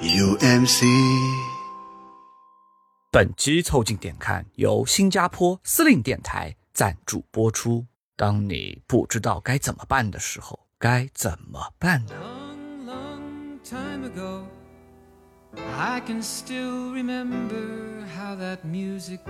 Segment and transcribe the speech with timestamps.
[0.00, 0.84] UMC。
[3.10, 7.86] 本期凑近点看由新加坡司令电台赞助播出。
[8.16, 12.12] 当你不知道该怎么办的时候，该怎么办呢
[12.84, 14.42] ？long, long time ago.
[15.76, 19.20] I can still remember how that music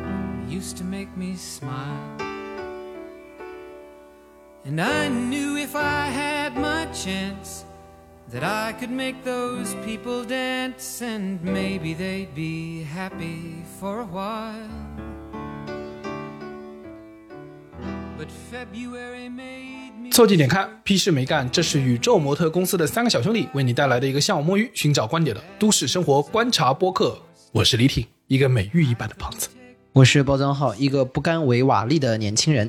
[0.49, 2.19] used to make me smile.
[4.67, 7.65] And I knew if I had my chance
[8.35, 14.53] that I could make those people dance and maybe they'd be happy for a while.
[18.19, 21.49] But February made me 凑近点看，屁事没干。
[21.49, 27.17] 这是宇宙模特公司的三个小兄弟为你带来的一个向往摸鱼、寻找观点的都市生活观察播客。
[27.53, 29.49] 我是李挺，一个美玉一般的胖子。
[29.93, 32.69] 我是包装号，一个不甘为瓦砾的年轻人。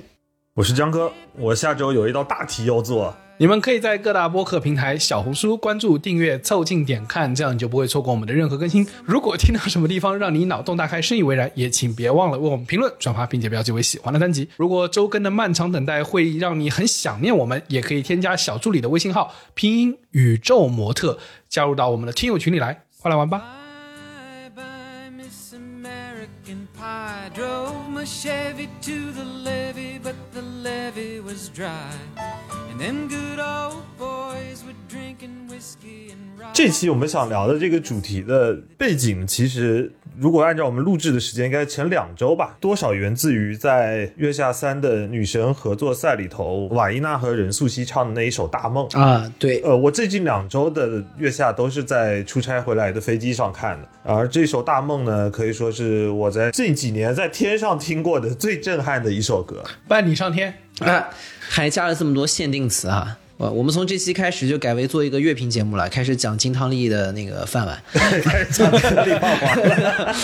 [0.55, 3.13] 我是江哥，我下周有一道大题要做。
[3.35, 8.87] 你们可以在各大播客平台、小红书关注、订阅、凑近点看，这样你就不会错过我们的任何更新。
[9.03, 14.47] 如果听到什么地方让你脑洞大开、深以为然，也请别忘了为我们评论、转发，并且标记为喜欢的单集。
[14.55, 23.43] 如果周更的漫长等待会让你很想念我们，也可以添加小助理的微信号拼音宇宙模特，加入到我们的听友群里来，快来玩吧
[24.55, 27.84] ！Bye bye, Miss American Pie.
[27.95, 31.93] Drove my Chevy to the levee, but the levee was dry.
[32.69, 36.51] And then good old boys were drinking whiskey and rye.
[36.53, 48.87] 这期我们想聊的这个主题的背景，其实如果按照我们录制的时间，应该前两周吧，多少源自于在《月下三》的女神合作赛里头，瓦依娜和任素汐唱的那一首《大梦》。
[48.99, 59.63] 啊，对，呃，我最近两周的月下都是在出差回来的飞机上看的，而这首《大梦》呢，可以说是我在近几年在天上听过的最震撼的一首歌。
[59.87, 63.17] 伴你上天，啊，还加了这么多限定词啊！
[63.37, 67.77] 我我们从这期开始就改为做一个乐评节目了，开始讲金汤力的那个饭碗。
[67.91, 69.59] 开始讲金汤力饭
[69.99, 70.15] 碗。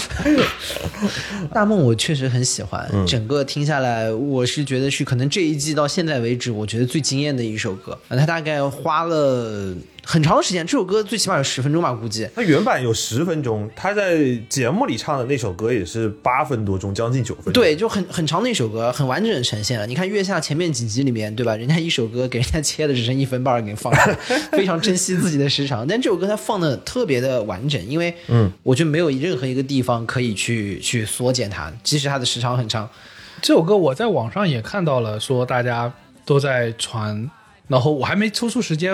[1.51, 7.97] 大梦我确实很喜欢，整个听下来，我是觉得是可能这一季到现在为止，我觉得最惊艳的一首歌。
[8.07, 12.27] 呃它大概花了很长时间，这首歌最起码有十分钟吧，估计。
[12.35, 14.17] 它原版有十分钟，他在
[14.49, 17.53] 节目里唱的那首歌也是八分多钟，将近九分钟。
[17.53, 19.85] 对，就很很长的一首歌，很完整的呈现了。
[19.85, 21.55] 你看月下前面几集里面，对吧？
[21.55, 24.15] 人家一首歌给人家切的只剩一分半儿给你放上，
[24.51, 25.85] 非常珍惜自己的时长。
[25.87, 32.89] 但这首歌它放的特别的完整，因为嗯，我觉得没有任何一个地方可以去去缩减它，即使它的时长很长。
[33.41, 35.93] 这首歌我在网上也看到了，说大家
[36.25, 37.29] 都在传，
[37.67, 38.93] 然后我还没抽出时间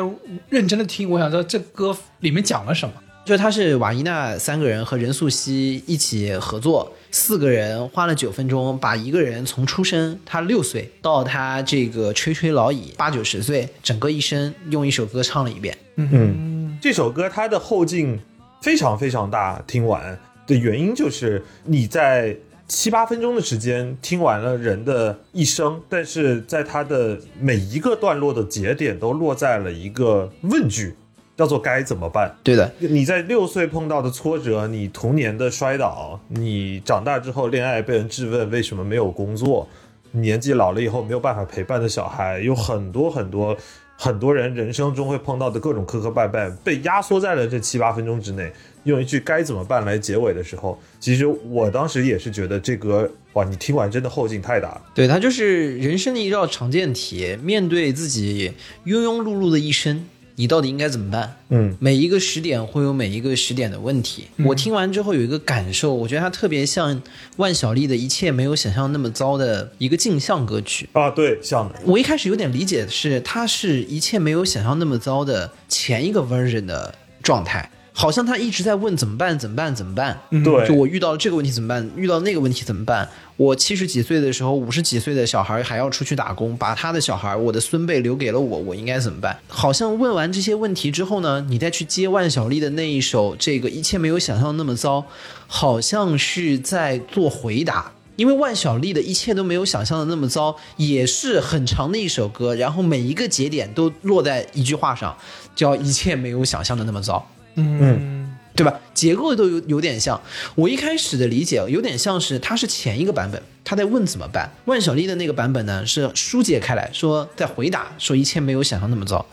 [0.50, 2.94] 认真的听，我想知道这歌里面讲了什么。
[3.26, 15.78] 就是他是瓦伊娜三个人和任素汐一起合作，四个人花了九分钟，把一个人从出生他六岁到他这个垂垂老矣八九十岁，整个一生用一首歌唱了一遍。
[15.98, 18.18] 嗯这首歌它的后劲
[18.62, 22.34] 非常非常大，听完的原因就是你在
[22.68, 30.94] 七八分钟的时间听完了人的一生，但是在他的每一个段落的节点都落在了一个问句，
[31.38, 32.36] 叫做该怎么办。
[32.44, 39.66] 对的，你在六岁碰到的挫折，你童年的摔倒，你长大之后恋爱被人质问为什么没有工作，
[40.12, 43.56] 你年纪老了以后没有办法陪伴的小孩，有很多很多
[43.96, 48.52] 很多人人生中会碰到的各种磕磕绊绊，被压缩在了这七八分钟之内。
[48.88, 54.82] 用一句该怎么办来结尾的时候，其实我当时也是觉得这歌哇，你听完真的后劲太大了。
[54.96, 58.54] 对它就是人生的一道常见题，面对自己
[58.86, 60.06] 庸庸碌碌的一生，
[60.36, 61.36] 你到底应该怎么办？
[61.50, 64.28] 嗯，每一个时点会有每一个时点的问题。
[64.46, 67.02] 我听完之后有一个感受，我觉得它特别像
[67.36, 70.88] 万晓利的一切没有想象那么糟的一个镜像歌曲。
[70.94, 77.70] 啊，对，像的，我一开始有点理解的是，它是一切没有想象那么糟的前一个 version 的状态，
[78.00, 80.16] 好像他一直在问怎么办，怎么办，怎么办？
[80.30, 81.90] 对就我遇到了这个问题怎么办？
[81.96, 83.10] 遇到那个问题怎么办？
[83.38, 89.36] 我七十几岁的时候，五十几岁的小孩还要出去打工，把他的小孩，我的孙辈留给了我，我应该怎么办？
[89.48, 95.00] 好像问完这些问题之后呢，你再去接万晓利的那一首《这个一切没有想象那么糟》，
[95.48, 97.92] 好像是在做回答。
[98.16, 105.18] 因为万晓利的一切都没有想象的那么糟，也是很长的一首歌，然后每一个节点都落在一句话上，
[105.56, 107.28] 叫一切没有想象的那么糟。
[107.58, 108.80] 嗯，对吧？
[108.94, 110.20] 结构都有有点像。
[110.56, 114.50] 我一开始的理解有点像是它是前一个版本，他在问怎么办。
[114.66, 119.26] 万晓利的那个版本呢是疏解开来说在回答，说一切没有想象那么糟。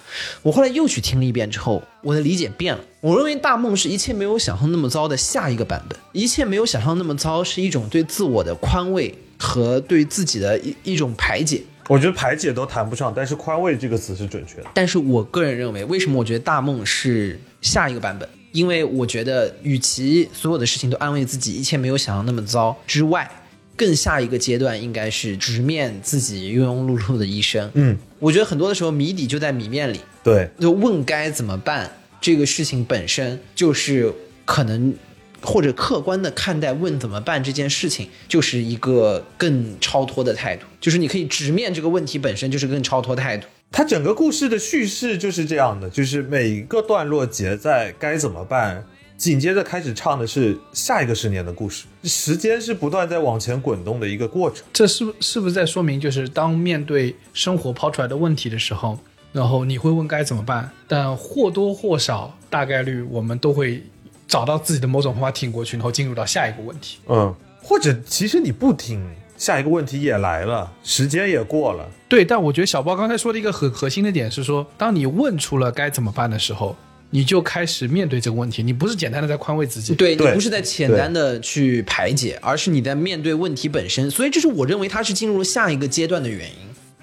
[0.43, 2.85] 我后来又去听了一遍之后，我的理解变了。
[3.01, 11.63] 我认为大梦是一切没有想象那么糟的下一个版本，一切没有想象那么糟是一种对自我的宽慰和对自己的一一种排解。
[11.89, 14.67] 我觉得排解都谈不上，但是宽慰这个词是准确的。
[14.75, 18.29] 但是我个人认为，为什么我觉得大梦是下一个版本？
[18.53, 23.31] 因为我觉得，与其所有的事情都安慰自己一切没有想象那么糟之外，
[23.77, 27.71] 更下一个阶段应该是直面自己庸庸碌碌的一生。
[27.75, 31.91] 嗯，我觉得很多的时候谜底就在谜面里，对，就问该怎么办
[32.21, 34.13] 这个事情本身就是
[34.45, 34.95] 可能。
[35.45, 43.47] 或者客观的看待问怎么办这件事情，就是一个更超脱的态度，就是你可以直面这个问题本身就是更超脱态度。
[43.71, 48.85] 它整个故事的叙事就是这样的，就是每一个段落结在该怎么办，
[49.17, 54.65] 紧接着开始唱的是下一个十年的故事，时间是不断在往前滚动的一个过程。
[54.73, 58.97] 这是不是不是在说明，就是当面对生活抛出来的问题的时候，
[59.33, 63.83] 然后你会问该怎么办，但或多或少大概率我们都会
[64.27, 66.99] 找到自己的某种方法挺过去，然后进入到下一个问题。
[67.09, 69.05] 嗯，或者其实你不挺，
[69.37, 71.89] 下一个问题也来了，时间也过了。
[72.09, 76.77] 对，但我觉得小包刚才说的一个很核心的点是说，当你问出了该怎么办的时候，
[77.11, 79.95] 你就开始面对这个问题，你不是简单的在宽慰自己。
[79.95, 84.11] 对你不是在简单的去排解，而是你在面对问题本身。
[84.11, 86.57] 所以这是我认为它是进入了下一个阶段的原因。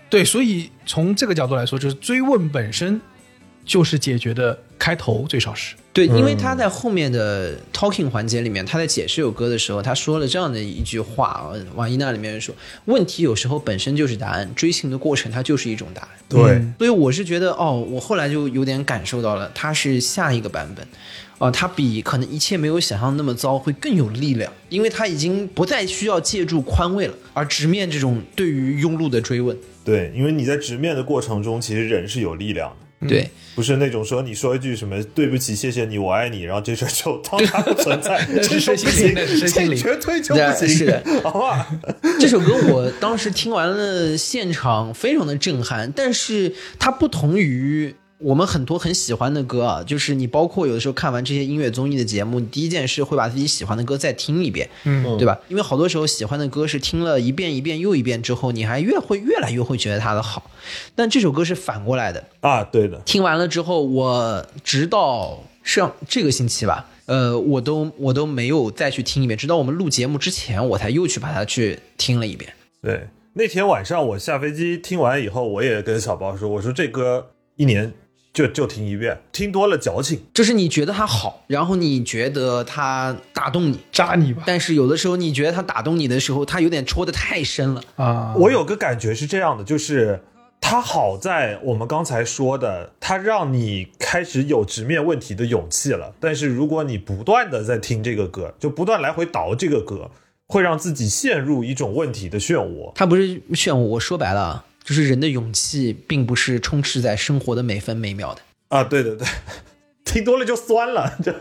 [0.09, 2.99] 对，所以从这个角度来说，就是追问本身
[3.65, 5.75] 就是解决的开头，最少是。
[5.93, 12.55] 对，因为他在后面的 talking 环节里面，他在解释这首歌的时候，他说了这样的一句话，呃往伊娜里面说，
[12.85, 16.09] 问题有时候本身就是答案，追寻的过程它就是一种答案。
[16.29, 20.87] 对，所以我是觉得，哦，我后来就有点感受到了，它是下一个版本，
[21.39, 29.57] 啊、它比可能一切没有想象那么糟会更有力量，因为它已经不再需要借助宽慰了，而直面这种对于庸碌的追问。
[29.83, 32.75] 对，因为你在直面的过程中，其实人是有力量的，
[33.07, 41.67] 对，不是那种说你说一句什么对不起、谢谢你、我爱你，然后这事儿就当它不存在， 这是就不行身心灵，这是身心灵这绝对就不对行，是的，好吧？
[42.19, 55.39] 这首歌我当时听完了，现场非常的震撼，但是它不同于我们很多很喜欢的歌啊，就是你包括有的时候看完这些音乐综艺的节目，你第一件事会把自己喜欢的歌再听一遍，嗯对吧？
[55.47, 60.51] 因为好多时候喜欢的歌是听了一遍一遍又一遍之后，你还越会越来越会觉得它的好，
[60.95, 72.53] 但这首歌是反过来的，啊，对的，听完了之后，我直到上这个星期吧，呃，我都我都没有再去听一遍，直到我们录节目之前，我才又去把它去听了一遍。
[72.81, 73.07] 对。
[73.33, 77.93] 那天晚上我下飞机听完以后，我也跟小包说，我说这歌一年
[78.33, 80.21] 就就听一遍，听多了矫情。
[80.33, 87.83] 就是你觉得它好，然后你觉得它打动你，扎你吧但是有的时候你觉得它打动你的时候，它有点戳的太深了。
[87.97, 88.33] 啊！
[88.37, 90.21] 我有个感觉是这样的，就是
[90.61, 96.13] 它好在我们刚才说的，它让你开始有直面问题的勇气了。
[96.19, 100.09] 但是如果你不断的在听这个歌，就不断来回倒这个歌，
[100.47, 102.91] 会让自己陷入一种问题的漩涡。
[102.95, 108.41] 它不是漩涡，我说白了啊，就是人的勇气并不是充斥在生活的每分每秒的。
[108.69, 109.27] 啊，对对对，
[110.11, 111.31] 听多了就酸了， 就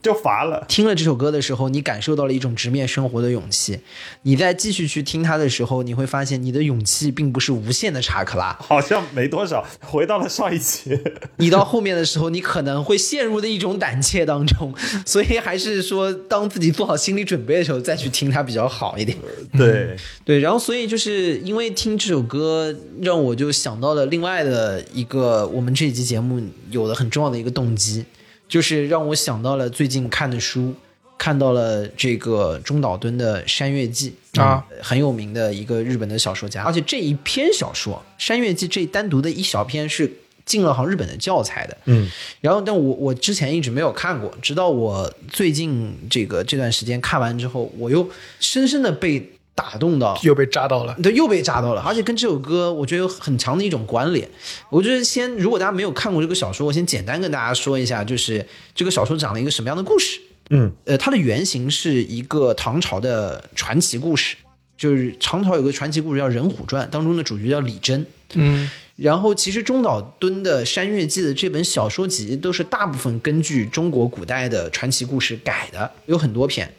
[0.00, 0.64] 就乏了。
[0.68, 3.80] 听了这首歌的时候，你感受到了一种直面生活的勇气。
[4.22, 8.56] 你在继续去听它的时候，你会发现你的勇气并不是无限的查克拉。
[8.60, 10.96] 好像没多少，回到了上一期。
[11.38, 14.72] 你到后面的时候，你可能会陷入的一种胆怯当中。
[15.04, 19.18] 所以还是说，当自己做好心理准备的时候，再去听它比较好一点。
[19.58, 26.40] 对，对，然后所以就是因为听这首歌，让我就想到了另外的一个我们这一期节目
[26.70, 28.04] 有的很重要的一个动机，
[28.48, 30.74] 就是让我想到了最近看的书，
[31.18, 40.12] 看到了这个中岛敦的《山月记》啊，很有名的一个日本的小说家，而且这一篇小说《山月记》这单独的一小篇是
[40.44, 42.10] 进了好像日本的教材的，嗯，
[42.40, 48.10] 然后，但我我之前一直没有看过，直到我最近这个这段时间看完之后，我又
[48.40, 50.96] 深深的被打动到，又被扎到了。
[51.02, 54.28] 对，又被扎到了，而且跟这首歌我觉得有很强的一种关联。
[54.70, 60.20] 我觉得先，如果大家没有看过这个小说，我先简单跟大家说一下，就是这个小说讲了一个什么样的故事。
[60.50, 64.36] 嗯，呃，它的原型是一个唐朝的传奇故事，
[64.76, 68.04] 就是唐朝有个传奇故事叫《人虎传》，当中的主角叫李真。
[68.34, 76.72] 嗯，然后，其实中岛敦的《山月记》的这本小说集都是大部分根据中国古代的传奇故事改的，有很多篇。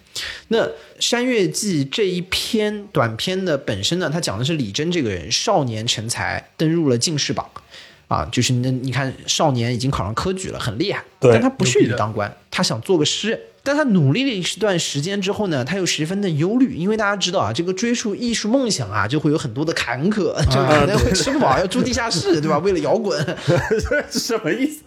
[0.50, 0.66] 那
[1.00, 7.50] 《山月记》这一篇短篇的本身呢，它讲的是李真这个人少年成才，登入了进士榜，
[8.08, 13.40] 啊，就是那你看少年已经考上科举了，很厉害，但他不屑于当官，他想做个诗人。
[13.64, 22.58] 但他努力了一段时间之后呢，他又十分的忧虑，因为大家知道啊，这个追溯艺术梦想啊，就会有很多的坎坷，就可能会吃不饱，要住地下室， 对吧？
[22.60, 23.18] 为了摇滚，
[23.48, 24.82] 这什么意思？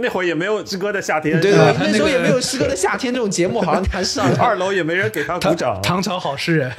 [0.00, 5.80] 那会儿也没有诗歌的夏天，对吧那时候也没有《诗歌的夏天》这种节目，好像他上 二楼也没人给他鼓掌。
[5.82, 6.72] 唐朝好诗人，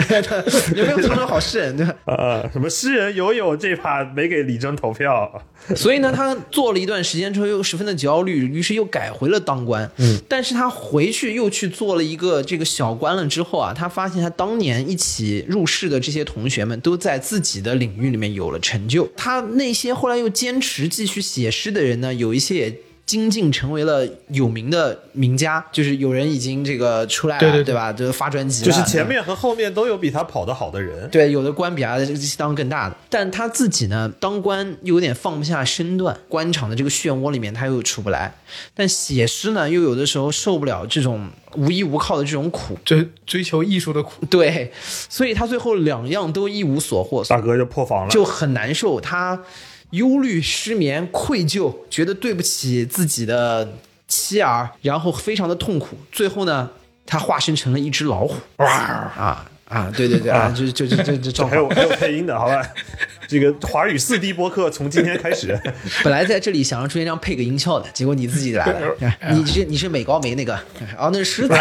[0.75, 1.77] 也没有唐朝好诗人？
[1.77, 1.95] 对吧？
[2.05, 5.41] 呃，什么诗人游泳这把没给李征投票，
[5.75, 9.89] 所以呢，他做了一段时间之后，又十分的焦虑，于是又改回了当官。
[9.97, 22.75] 嗯，但是他回去又去做了一个这个小官了之后啊，他发现他当年一起入世的这些同学们都在自己的领域里面有了成就，他那些后来又坚持继续写诗的人呢，有一些也。
[23.07, 27.91] 精进成为了有名的名家，就是有人已经这个出来了，对对对吧？
[27.91, 31.09] 就发专辑了，就是前面和后面都有比他跑得好的人。
[31.09, 31.97] 对，有的官比他
[32.37, 38.35] 当更大的，但他自己呢，当官又有点放不下身段，官场的这个漩涡里面他又出不来。
[38.75, 44.25] 但写诗呢，又有的时候受不了这种无依无靠的这种苦，追追求艺术的苦。
[44.25, 44.71] 对，
[45.07, 48.99] 所以他最后两样都一无所获，大哥就破防了，就很难受。
[48.99, 49.39] 他
[49.91, 53.73] 忧虑、失眠、愧疚，觉得对不起自己的
[54.07, 55.97] 妻儿，然后非常的痛苦。
[56.11, 56.69] 最后呢，
[57.05, 58.35] 他化身成了一只老虎。
[58.57, 61.57] 啊啊，对对对啊，就就就就就正好还。
[61.57, 62.65] 有还有配音的，好吧？
[63.27, 65.59] 这个华语四 D 播客从今天开始，
[66.01, 68.95] 本来在这里想让朱元璋配个音效的，结果你自己来了。
[69.31, 70.55] 你是你是美高梅那个，
[70.97, 71.53] 哦，那是狮子。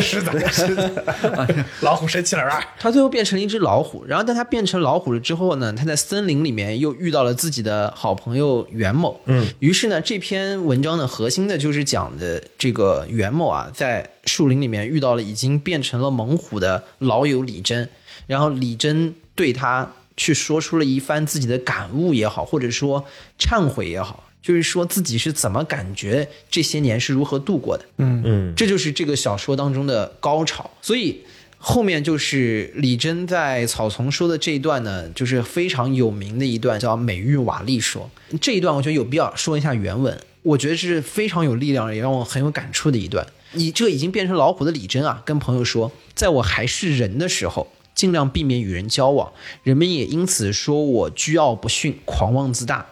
[0.00, 1.04] 狮子，狮子，
[1.80, 2.62] 老虎生气了啊！
[2.78, 9.18] 他最后变成了一只老虎，然后当他变成老虎了之后呢，他在森林里面又遇到了自己的好朋友袁某。
[9.24, 17.88] 嗯，于是呢，这篇文章的核心的就是讲的这个袁某啊，在树林里面遇到了已经变成了猛虎的老友李真，
[18.26, 23.04] 然后李真对他去说出了一番自己的感悟也好，或者说
[23.38, 24.24] 忏悔也好。
[24.42, 30.70] 就是说自己是怎么感觉这些年是如何度过的，嗯嗯，这就是这个小说当中的高潮。
[30.80, 31.20] 所以
[31.58, 38.10] 后面就是李真在草丛说的这一段呢，就是非常有名的一段，叫“美玉瓦砾说”。
[38.40, 43.26] 这一段我觉得有必要说一下原文，我觉得是非常有力量，也让我很有感触的一段。
[43.52, 47.68] 你这已经变成老虎的李真啊，跟朋友说，在我还是人的时候。
[47.92, 49.30] 尽量避免与人交往，
[49.62, 52.86] 人们也因此说我居傲不驯、狂妄自大。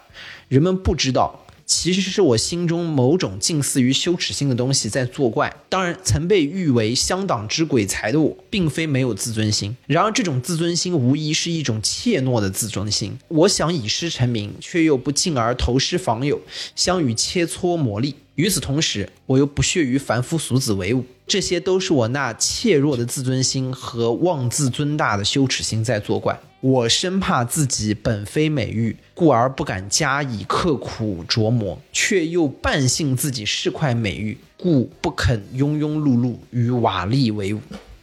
[0.49, 5.55] 人们不知道，其实是我心中某种近似于羞耻心的东西在作怪。
[5.69, 9.77] 当然，曾被誉为乡党之鬼才的我，并非没有自尊心。
[9.87, 13.19] 然而，这种自尊心无疑是一种怯懦的自尊心。
[13.29, 16.41] 我想以诗成名，却又不进而投师访友，
[16.75, 18.15] 相与切磋磨砺。
[18.37, 21.05] 与此同时，我又不屑于凡夫俗子为伍。
[21.27, 26.41] 这些都是我那怯弱的自尊心和妄自尊大的羞耻心在作怪。
[26.61, 37.61] 我生怕自己本非美玉，故而不敢加以刻苦琢磨，却又半信自己是块美玉，故不肯庸庸碌碌与瓦砾为伍。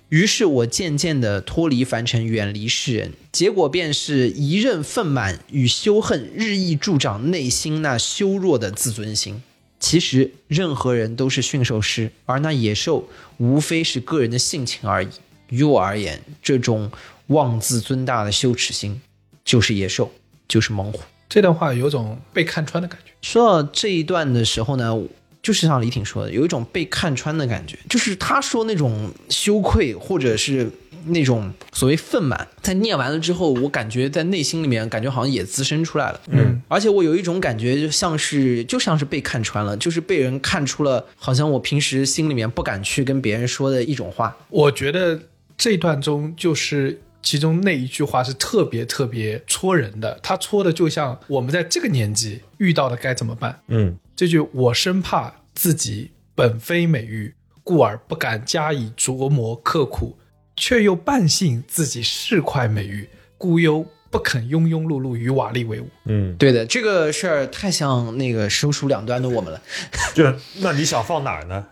[0.08, 9.44] 于是我渐渐地脱离凡尘，远离世人，结果便是一任愤满与羞恨日益助长内心那羞弱的自尊心。
[9.82, 15.10] 其实任何人都是驯兽师，而那野兽无非是个人的性情而已。
[15.50, 16.90] 于我而言，这种
[17.28, 19.02] 妄自尊大的羞耻心，
[19.44, 20.12] 就是野兽，
[20.48, 21.00] 就是猛虎。
[21.28, 23.12] 这段话有种被看穿的感觉。
[23.22, 24.96] 说到这一段的时候呢，
[25.42, 30.72] 就是像李挺说的，有一种被看穿的感觉，就是他说那种羞愧或者是
[31.08, 36.22] 那种所谓愤满，在念完了之后，我感觉在内心里面感觉好像也滋生出来了。
[36.28, 44.36] 嗯，而且我有一种感觉，就像是就像是被看穿了，就是被人看出了，好像我平时心里面不敢去跟别人说的一种话。
[44.50, 45.20] 我觉得
[45.58, 53.60] 这段中就是其中那一句话是特别特别戳人的，他戳的就像我们在这个年纪遇到的该怎么办。
[53.68, 60.16] 嗯，这句“我生怕自己本非美玉，故而不敢加以琢磨刻苦，
[60.56, 63.84] 却又半信自己是块美玉，故又
[64.16, 65.88] 不肯庸庸碌碌与瓦砾为伍。
[66.06, 69.62] 嗯，对的，这个事儿太像那个手鼠两端的我们了。
[70.16, 70.24] 就
[70.60, 71.66] 那你想放哪儿呢？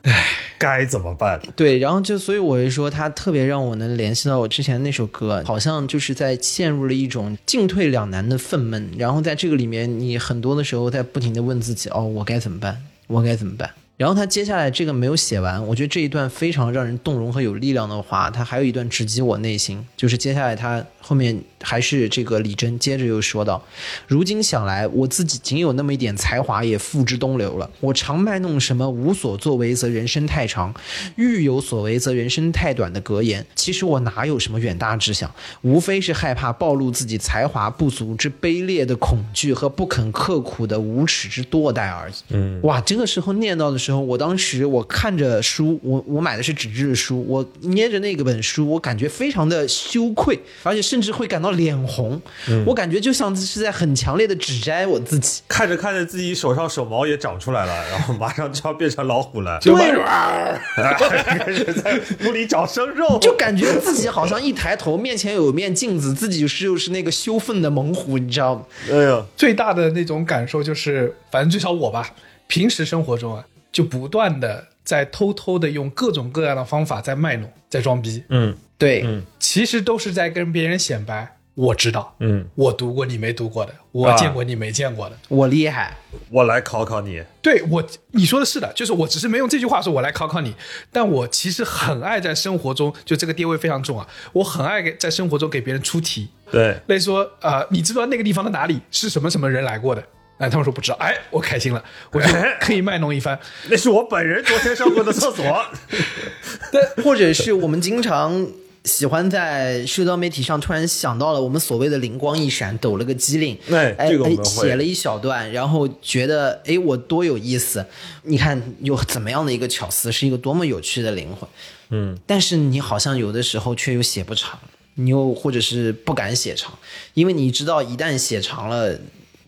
[0.57, 1.41] 该怎么办？
[1.55, 12.77] 对，然后就所以我就说，他特别让我能联系到我之前那首歌，好像就是在陷入了一种进退两难的愤懑，然后在这个里面，你很多的时候在不停的问自己，哦，我该怎么办？
[13.07, 13.69] 我该怎么办？
[13.95, 23.63] 然后他接下来这个没有写完，我觉得这一段非常让人动容和有力量的话，他还有一段直击我内心，就是接下来他后面还是这个李真接着又说道
[24.07, 27.69] ：“如今想来，我自己仅有那么一点才华也付之东流了。
[27.79, 30.73] 我常卖弄什么无所作为则人生太长，
[31.15, 33.45] 欲有所为则人生太短的格言。
[33.53, 35.31] 其实我哪有什么远大志向，
[35.61, 52.21] 无非是害怕暴露自己才华不足之卑劣的恐惧和不肯刻苦的无耻之惰怠而已。”嗯，哇，这个时候念到的时候，我当时我看着书，我我买的是纸质的书，我捏着那个本书，我感觉非常的羞愧，而且甚至会感到脸红。
[52.65, 55.41] 我感觉就像是在很强烈的指摘我自己。
[55.47, 68.61] 看着看着自己手上手毛也长出来了，然后马上就要变成老虎了，就 对，开始在屋里找生肉，就感觉自己好像一抬头，面前有面镜子，自己就是就是那个羞愤的猛虎，你知道吗？
[68.89, 72.11] 哎呀，最大的那种感受就是，反正至少我吧，
[72.47, 78.55] 平时生活中啊，就不断的在偷偷的用各种各样的方法在卖弄，在装逼，嗯。
[78.77, 79.23] 对，嗯。
[79.39, 85.17] 其实都是在跟别人显摆，我知道，嗯，我读过你没读过的，我啊见过你没见过的。
[85.29, 85.97] 我厉害。
[86.29, 90.53] 我来考考你，对我，你说的是的，就是我只是没用这句话说我来考考你，
[90.91, 100.03] 但我其实很爱在生活中，就这个地位非常重啊，我很爱给在生活中给别人出题，对，类似说，呃，你知道那个地方的哪里是什么什么人来过的？
[100.39, 102.27] 哎，他们说不知道，哎，我开心了，我就
[102.59, 103.39] 可以卖弄一番。
[103.69, 105.65] 那是我本人昨天上过的厕所，
[106.71, 108.45] 对或者是我们经常
[108.83, 117.85] 喜欢在社交媒体上突然想到了我们所谓的灵光一闪，抖了个机灵，哎哎哎这个我们写了一小段，然后觉得哎我多有意思，
[118.23, 121.47] 你看有怎么样的一个巧思，是一个多么有趣的灵魂，
[121.91, 124.59] 嗯，但是你好像有的时候却又写不长，
[124.95, 126.77] 你又或者是不敢写长，
[127.13, 128.97] 因为你知道一旦写长了。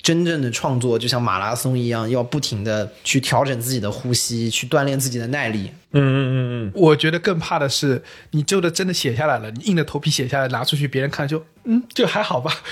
[0.06, 5.72] 真正的创作就像马拉松一样，要不停的去调整自己的呼吸，去锻炼自己的耐力。
[5.92, 12.52] 嗯嗯嗯嗯，我觉得更怕的是，你就的真的写下来了，你硬着头皮写下来，拿出去别人看就，嗯，就还好吧。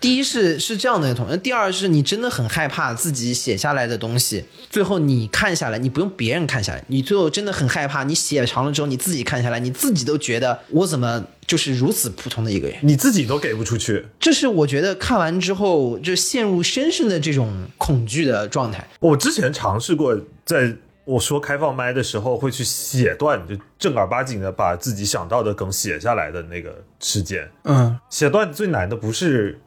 [0.00, 12.76] 第一是是这样的同学，第二是你真的很害怕自己写下来的东西，最后你看下来，你不用别人看下来，你最后真的很害怕，你写长了之后你自己看下来，你自己都觉得我怎么就是如此普通的一个人。
[12.82, 14.04] 你自己都给不出去。
[14.20, 18.86] 这是我觉得看完之后就陷入深深的这种恐惧的状态。
[19.00, 20.76] 我之前尝试过，在
[21.06, 27.48] 我说开放麦的时候，会去写段，就正儿八经的把自己想到的梗写下来的那个时间。
[27.62, 29.60] 嗯，写段子最难的不是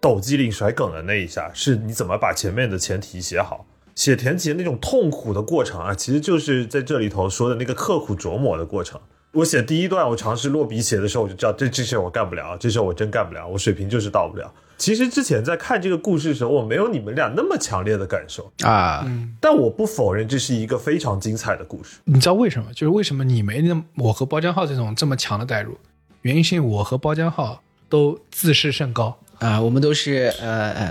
[0.00, 3.66] 抖机灵甩梗的那一下，是你怎么把前面的前提写好。
[3.96, 9.00] 写前提的那种痛苦的过程啊，其实就是在这里头说的那个刻苦琢磨的过程。
[9.32, 14.52] 我写第一段，我尝试落笔写的时候，我就知道这这事儿我干不了，这事儿我真干不了，我水平就是到不了。
[14.76, 19.06] 其实之前在看这个故事的时候，我没有你们俩那么强烈的感受，啊，
[19.40, 21.96] 但我不否认这是一个非常精彩的故事。
[22.04, 22.72] 你知道为什么？
[22.72, 25.76] 就是为什么你没那我和包浆浩这种这么强的代入？
[26.22, 29.18] 原因是因为我和包浆浩都自视甚高。
[29.40, 30.86] 啊，我们都是呃呃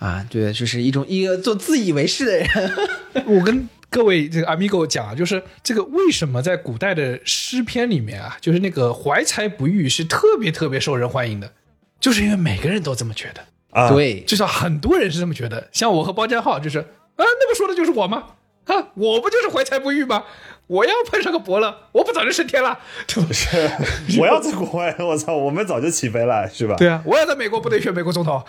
[0.00, 2.46] 呃啊，对，就是一种一个做自以为是的人。
[3.24, 11.52] 我跟各位这个 amigo 讲啊，就是这个为什么在古代的诗篇里面啊，就是那个怀才不遇是特别特别受人欢迎的，
[12.00, 15.68] 就是因为每个人都这么觉得，啊，，对，至少很多人是这么觉得。
[15.72, 18.24] 像我和包家浩就是啊，那不说的就是我吗？
[18.66, 20.24] 啊，我不就是怀才不遇吗？
[20.66, 23.30] 我要碰上个伯乐，我不早就升天了，对吧？
[24.18, 26.74] 我要在国外，我操，我们早就起飞了，是吧？
[26.76, 28.44] 对啊，我要在美国不得选美国总统。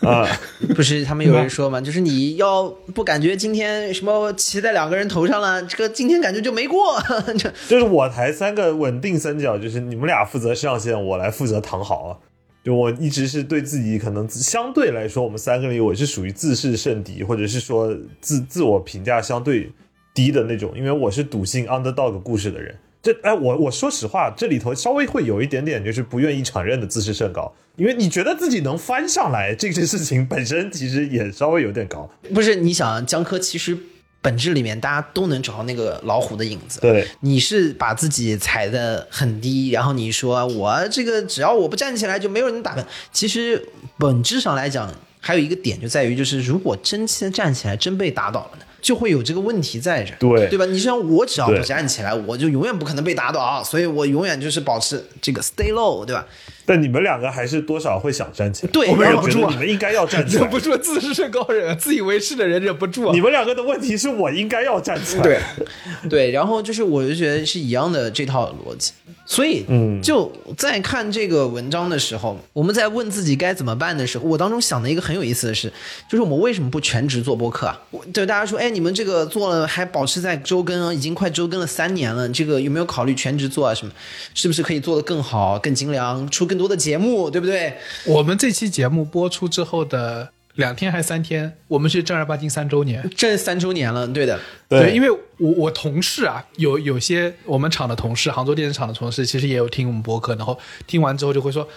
[0.00, 0.26] 啊，
[0.74, 6.98] 不是他们有人说嘛，就是你要不感觉今天什么骑在两个人头上了，这个今天感觉就没过。
[7.36, 12.16] 这就是我台三个稳定三角，就是你们俩负责上线，我来负责躺好啊。
[12.62, 19.72] 就我一直是对自己可能相对来说，我们三个里我是属于自视甚低，或者是说自自我评价相对
[20.12, 22.74] 低的那种，因为我是笃信 underdog 故事的人。
[23.02, 32.10] 这哎，我我说实话，这里头稍微会有一点点就是不愿意承认的自视甚高，因为你觉得自己能翻上来这件事情本身其实也稍微有点高。
[32.34, 33.78] 不是你想江科其实
[34.22, 36.80] 本质里面大家都能找到那个老虎的影子。
[36.80, 42.84] 对，你是把自己踩得很低，然后你说我这个只要我不站起来就没有人能打分。
[43.12, 43.66] 其实
[43.98, 50.64] 本质上来讲，还有一个点就在于，就是如果真先站起来真被打倒了呢，就会有这个问题在这，对对吧？
[50.66, 56.26] 你像我只要不站起来，我就永远不可能被打倒，所以我永远就是保持这个 stay low，对吧？
[56.66, 60.50] 但你们两个还是多少会想站起来，对我们忍不住你们应该要站起来 忍。
[60.50, 63.20] 不住自视甚高人，自以为是的人忍不住啊你。
[63.20, 65.22] 们两个的问题是我应该要站起来。
[65.22, 65.40] 对，
[66.08, 68.92] 对，然后就是我就觉得是一样的这套逻辑，
[69.24, 75.72] 所以嗯就在看这个文章的时候，我们在问自己该怎么办的时候，我当中想的一个很有意思的是，
[76.08, 77.80] 就是我们为什么不全职做播客啊？
[77.90, 83.74] 我对大家说，哎，你们这个做了还保持在周更啊，已经快周更了三年了，这个有没有考虑全职做啊？
[83.74, 83.92] 什么，
[84.34, 87.72] 是不是可以做得更好、更精良，出更多的节目，对不对？
[88.04, 93.08] 我们这期节目播出之后的两天还三天，我们是正儿八经三周年。
[93.16, 94.36] 正三周年了，对的，
[94.68, 95.20] 对因为我
[95.56, 100.58] 我同事啊，有有些我们厂的同事，杭州电视厂的同事，其实也有听我们播客，然后
[100.88, 101.68] 听完之后就会说，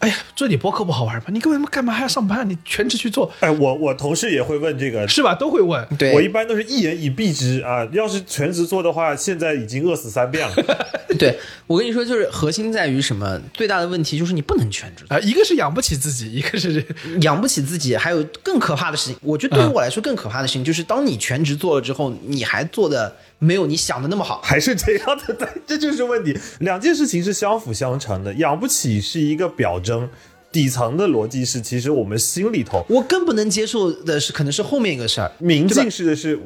[0.00, 1.24] 哎呀，做你播客不好玩吗？
[1.28, 2.48] 你干嘛干嘛还要上班？
[2.48, 5.34] 你全职去做哎，我我同事也会问这个，是吧？
[5.34, 5.86] 都会问。
[5.98, 7.86] 对，我一般都是一言以蔽之啊。
[7.92, 10.54] 要是全职做的话，现在已经饿死三遍了。
[11.18, 13.40] 对我跟你说，就是核心在于什么？
[13.52, 16.84] 最大的问题就是你不能全职，啊、一个是养不起自己，一个是
[17.22, 17.96] 养不起自己。
[17.96, 24.40] 还有更可怕的事情，我觉得对于我来说更可怕的事情，就是当你全职做了之后，你还做的没有你想的那么好。
[24.42, 26.36] 还是这样的，对，这就是问题。
[26.60, 30.08] 两件事情是相辅相成的，养不起是一个表征，
[30.52, 35.30] 底层的逻辑是，其实我们心里头我更不能接受的是，可能是后面一个事儿。
[35.38, 36.38] 明镜式的是，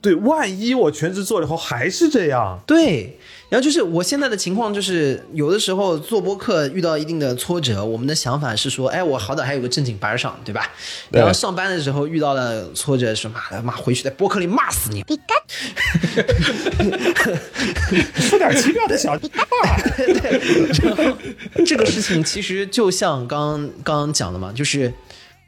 [0.00, 3.18] 对，万一我全职做了以后还是这样，对，
[3.48, 10.70] 然后就是我现在的情况，就是有的时候做播客遇到一定的挫折，我们的想法是说，哎，我好歹还有个正经班上，对吧？
[11.10, 15.02] 对然后上班的时候遇到了挫折，说妈的，妈回去在播客里骂死你。
[18.28, 19.16] 出点奇妙的小
[21.66, 24.92] 这个事情其实就像刚刚刚讲的嘛，就是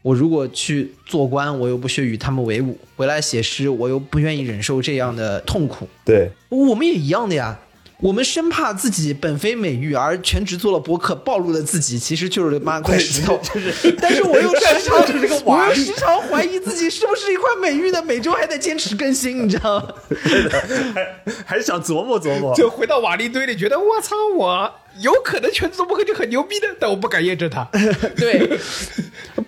[0.05, 5.89] 我如果去做官，我又不屑与他们为伍；回来写诗，我又不愿意忍受这样的痛苦。
[6.05, 7.59] 对，我们也一样的呀。
[7.99, 13.41] 我们生怕自己本非美玉，而全职做了播客，暴露了自己，其实就是妈块石头。
[14.03, 18.03] 但是我又时常， 就是个时常怀疑自己是不是一块美玉呢？
[18.03, 19.89] 每周还在坚持更新，你知道吗？
[21.47, 22.55] 还 还想琢磨琢磨。
[22.55, 27.67] 就回到瓦砾堆里，觉得我操，我有可能全职做播客就很牛逼的，但我不敢验证它。
[28.17, 28.59] 对，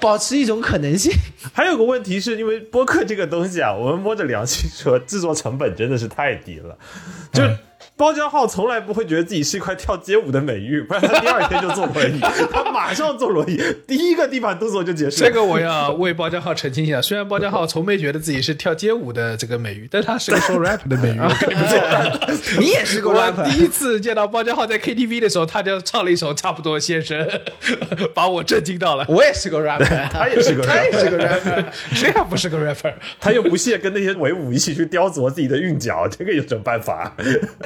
[0.00, 1.12] 保持一种可能性。
[1.52, 6.78] 还有个问题是因为播客这个东西啊，我们摸着良心说，制作成本真的是太低了，
[7.32, 7.42] 就。
[7.96, 12.20] 包浆浩从来不会觉得自己是一块跳街舞的美玉，不然他第二天就坐轮椅，
[12.52, 15.28] 他马上坐轮椅，第一个地板动作就结束了。
[15.30, 21.18] 这个我要为包浆浩澄清一下，虽然包浆浩从没觉得自己是跳街舞的这个美玉，但是他是个说 rap 的美玉。
[21.18, 27.26] 我跟你们说，你也是个我 rapper，第一次见到包浆浩在 KTV 的时候，他就唱了一首《差不多先生》，
[28.12, 29.06] 把我震惊到了。
[29.08, 31.64] 我也是个 rapper，他也是个他也 rapper 是个 rapper。
[31.94, 32.92] 谁还不是个 rapper？
[33.18, 37.16] 他又不屑跟那些维舞一起去雕琢自己的韵脚，这个有什么办法？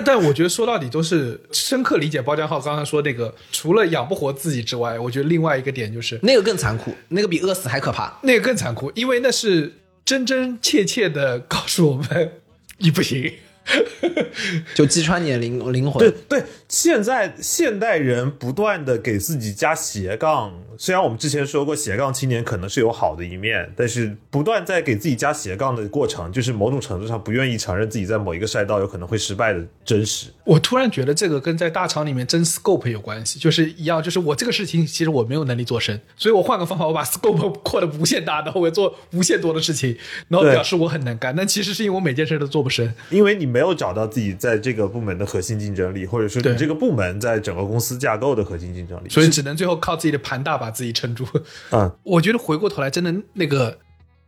[0.05, 8.19] 但我觉得说到底都是深刻理解包浆浩刚刚说那个，除了养不活自己之外，我觉得另外一个点就是那个更残酷，那个比饿死还可怕。
[8.23, 9.73] 那个更残酷，因为那是
[10.05, 12.33] 真真切切的告诉我们
[12.79, 13.33] 你不行。
[14.75, 15.99] 就击穿你的灵灵魂。
[16.01, 30.29] 对对，现在现代人不断的给自己加斜杠，虽然我们之前说过斜杠青年可能是有好的一面，但是不断在给自己加斜杠的过程，就是某种程度上不愿意承认自己在某一个赛道有可能会失败的真实。
[30.45, 39.97] 我突然觉得这个跟在大厂里面争 scope 有关系，就是一样，就是我这个事情其实我没有能力做深，所以我换个方法，我把 scope 扩的无限大，然后我做无限多的事情，
[40.29, 41.35] 然后表示我很能干。
[41.35, 42.95] 但其实是因为我每件事都做不深。
[43.11, 51.27] 因为你没有找到自己在这个部门的核心竞争力，或者说这个部门在整个公司架构的核心竞争力，所以只能最后靠自己的盘大把自己撑住。
[51.71, 53.79] 嗯， 我觉得回过头来，真的那个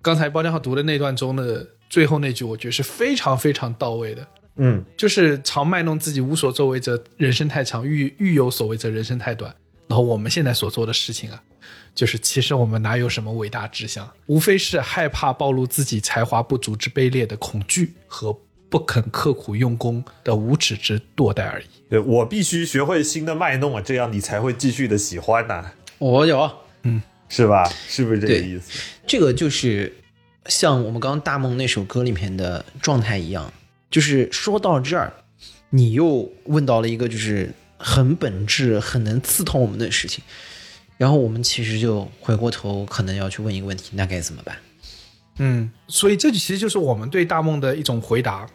[0.01, 4.27] 刚才包江浩读的那段中的最后那句，我觉得是非常非常到位的。
[4.57, 9.55] 嗯，就是常卖弄自己无所作为者，人生太长；欲欲有所为者，人生太短。
[9.89, 11.43] 然后我们现在所做的事情啊，
[11.95, 18.35] 就是其实我们哪有什么伟大志向，无非是害怕暴露自己才华不足之卑劣的恐惧和
[18.73, 21.67] 不肯刻苦用功的无耻之惰怠而已。
[21.91, 26.51] 对我必须学会新的卖弄啊，这样你才会继续的喜欢呐、我有
[26.85, 27.71] 嗯是吧？
[27.87, 28.81] 是不是这个意思？
[29.07, 29.95] 这个，就是
[30.47, 33.53] 像我们刚刚大梦那首歌里面的状态一样，
[33.91, 35.13] 就是说到这儿，
[35.69, 40.25] 你又问到了一个就是很本质、很能刺痛我们的事情，
[40.97, 44.57] 然后我们其实就回过头，可能要去问一个问题：那该怎么办？
[45.37, 48.49] 嗯，所以这其实就是我们对大梦的一种回答。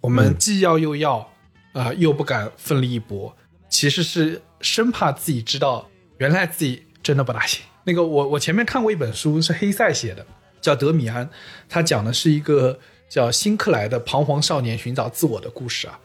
[0.00, 1.30] 我们既要又要，
[1.72, 3.36] 啊、又不敢奋力一搏，
[3.68, 7.62] 其实是生怕自己知道，原来自己真的不大行。
[7.84, 10.26] 那个我我前面看过一本书，是黑塞写的，
[10.60, 11.26] 叫《德米安》，
[11.68, 15.98] 他讲的是一个叫辛克莱的彷徨少年寻找自我的故事啊。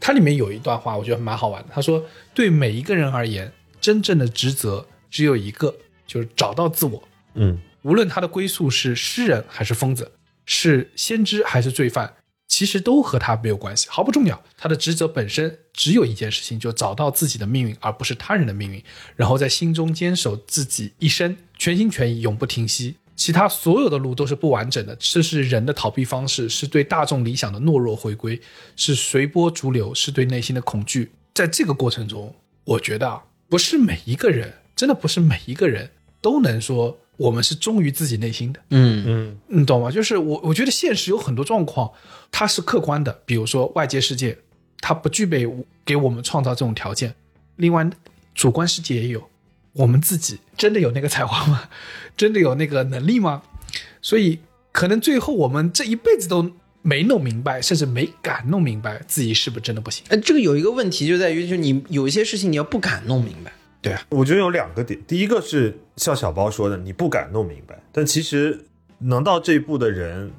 [0.00, 1.68] 它里面有一段话，我觉得蛮好玩的。
[1.72, 5.74] 他说：“对每一个人而言，真正的职责只有一个，
[6.06, 7.02] 就是找到自我。
[7.34, 10.12] 嗯，无论他的归宿是诗人还是疯子，
[10.46, 12.14] 是先知还是罪犯，
[12.48, 14.42] 其实都和他没有关系，毫不重要。
[14.56, 18.82] 他的职责本身只有一件事情，就找到自己的命运，而不是他人的命运，
[19.14, 22.96] 然后在心中坚守自己一生，全心全意，永不停息。
[23.14, 28.40] 其他所有的路都是不完整的，这是人的逃避方式，是对大众理想的懦弱回归，
[28.76, 31.10] 是随波逐流，是对内心的恐惧。
[31.34, 32.34] 在这个过程中，
[32.64, 38.60] 我觉得啊，不是每一个人，真的不是每一个人都能说我们是忠于自己内心的。
[38.70, 39.90] 嗯嗯，你懂吗？
[39.90, 41.90] 就是我，我觉得现实有很多状况，
[42.30, 44.38] 它是客观的，比如说外界世界，
[44.80, 45.46] 它不具备
[45.84, 47.14] 给我们创造这种条件。
[47.56, 47.88] 另外，
[48.34, 49.28] 主观世界也有，
[49.72, 51.68] 我们自己真的有那个才华吗？
[52.16, 53.42] 真的有那个能力吗？
[54.00, 54.38] 所以
[54.70, 60.04] 可能最后我们这一辈子都没弄明白，甚至没敢弄明白自己是不是真的不行。
[60.08, 63.52] 哎，这个有一个问题就在于，就是你有一些事情你要不敢弄明白。
[63.82, 68.64] 对啊，我觉得有两个点，第一个是像小包说的，你不敢弄明白，但其实
[68.98, 70.30] 能到这一步的人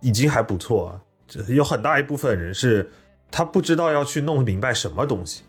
[0.00, 1.00] 已经还不错啊。
[1.48, 2.90] 有很大一部分人是
[3.30, 5.42] 他不知道要去弄明白什么东西，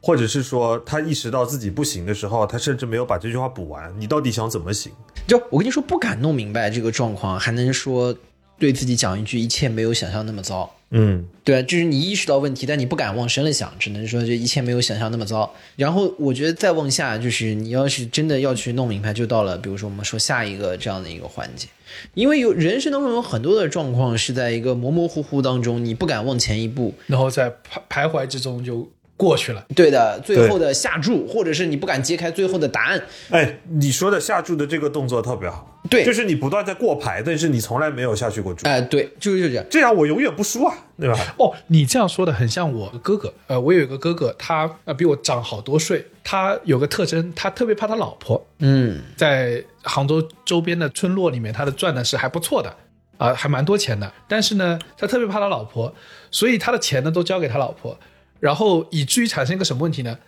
[0.00, 3.92] 或者是说他意识到自己不行的时候，他甚至没有把这句话补完。
[3.98, 4.92] 你到底想怎么行？
[5.26, 8.16] 就我跟你说，不敢弄明白这个状况，还能说
[8.58, 10.72] 对自己讲一句“一切没有想象那么糟”。
[10.90, 15.54] 嗯，对，就是你意识到问题，但你不敢往深了想，只能说这一切没有想象那么糟。
[15.76, 21.68] 然后我觉得再往下，就是你要是真的要去弄明白，就到了比如说我们说下一个这样的一个环节，
[22.14, 26.94] 因为有人生当中有很多的状况是在一个模模糊糊当中，你不敢往前一步。
[27.06, 29.62] 然后在徘徘徊之中就过去了。
[29.74, 33.02] 对的，最后的下注，或者是你不敢揭开最后的答案。
[33.28, 39.64] 哎，你说的下注的这个动作特别好，对就是你不断在过牌，但是你从来没有下去过注，哎、对，就是就这样。
[39.68, 41.18] 这样我永远不输啊，对吧？
[41.36, 43.34] 哦，你这样说的很像我哥哥。
[43.48, 46.06] 呃，我有一个哥哥，他呃比我长好多岁。
[46.30, 48.46] 他有个特征，他特别怕他老婆。
[48.58, 52.76] 嗯，在杭州周边的村落里面，他的赚的是还不错的，
[53.16, 54.12] 啊、还蛮多钱的。
[54.28, 55.94] 但是呢，他特别怕他老婆，
[56.30, 57.98] 所以他的钱呢都交给他老婆，
[58.40, 60.18] 然后以至于产生一个什么问题呢？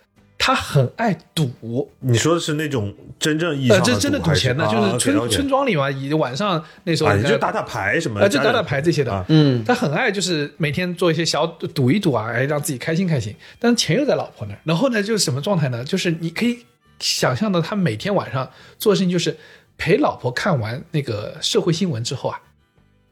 [0.43, 9.23] 他很爱赌，你说的是那种真正意义上呃，的这真的赌钱的，啊就是村、村庄里嘛，以晚上那时候啊，你就打打牌什么的，呃，就打打牌这些的，啊。
[9.27, 13.35] 嗯，他很爱就是每天做一些小赌一赌啊，哎，让自己开心开心。
[13.59, 15.83] 但是钱又在老婆那儿，然后呢，就是什么状态呢？
[15.83, 16.65] 就是你可以
[16.99, 19.37] 想象到他每天晚上做的事情就是
[19.77, 22.41] 陪老婆看完那个社会新闻之后啊，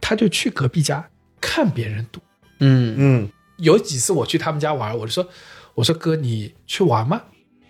[0.01, 1.07] 他就去隔壁家
[1.39, 2.19] 看别人赌。
[2.61, 3.29] 嗯，嗯，
[3.59, 5.27] 有几次我去他们家玩，我就说，
[5.75, 7.21] 我说哥，你去玩吗？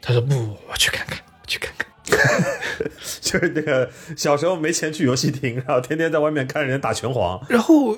[0.02, 1.88] 他说不，我去看看，我去看看。
[3.22, 7.98] 就是那个小时候没钱去游戏厅，然后天天在外面看人打拳皇，然后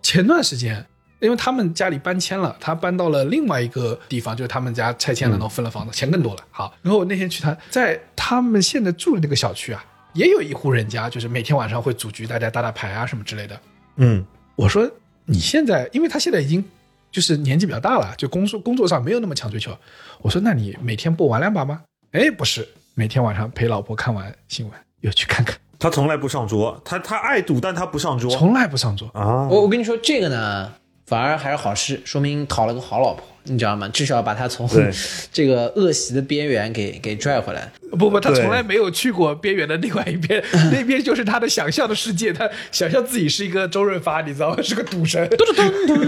[0.00, 0.86] 前段时间，
[1.18, 6.44] 因为他们家里搬迁了，他搬到了另外一个地方，就是他们家拆迁了，然后分了房子，钱更多了。
[6.50, 13.60] 好，然后我那天去他，在他们现在住的那个小区啊，也有一户人家，就是每天晚上会组局，大家打打牌啊什么之类的。
[13.96, 14.24] 嗯，
[14.56, 14.90] 我说
[15.26, 16.64] 你现在，因为他现在已经
[17.10, 19.76] 就是年纪比较大了，就工作工作上没有那么强追求。
[20.20, 21.82] 我说那你每天不玩两把吗？
[22.12, 29.08] 哎，不是，每天晚上陪老婆看完新闻又去看看，他从来不上桌，他他爱赌，但他不上桌从来不上桌。
[29.14, 29.46] 啊。
[29.48, 30.72] 我我跟你说这个呢，
[31.06, 33.88] 反而还是好事，说明讨了个好老婆，你知道吗？
[33.88, 34.68] 至少把他从
[35.32, 37.70] 这个恶习的边缘给给拽回来。
[37.92, 42.32] 不不，他从来没有去过边缘的另外一边， 那边就是他的想象的世界。
[42.32, 44.62] 他想象自己是一个周润发，你知道吗？
[44.62, 45.28] 是个赌神。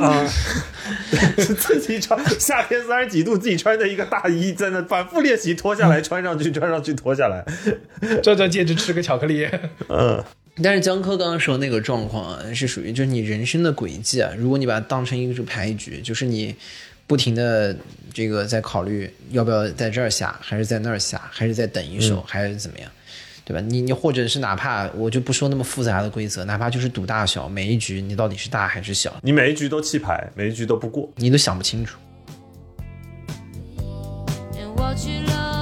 [0.00, 0.24] 啊，
[1.58, 7.44] 自己穿夏天三十几度，自己穿着一个大衣在那反复练习，脱下来穿上去，穿上去脱下来。
[8.22, 9.48] 转转戒指，吃个巧克力。
[9.88, 10.22] 嗯，
[10.62, 16.54] 但是江科刚刚说那个状况啊，是属于就是你人生的轨迹啊，如果你把它当成一个牌局，就是你
[17.12, 17.76] 不停的
[18.10, 22.90] 这个在考虑要不要在这儿下，还是在那儿下，还是在等一手，还是怎么样，
[23.44, 23.60] 对吧？
[23.60, 31.06] 你你或者是哪怕我就不说那么复杂的规则，哪怕就是赌大小，每一局你到底是大还是小，你每一局都弃牌，每一局都不过。
[31.16, 31.98] 你都想不清楚。
[34.56, 35.61] and what you love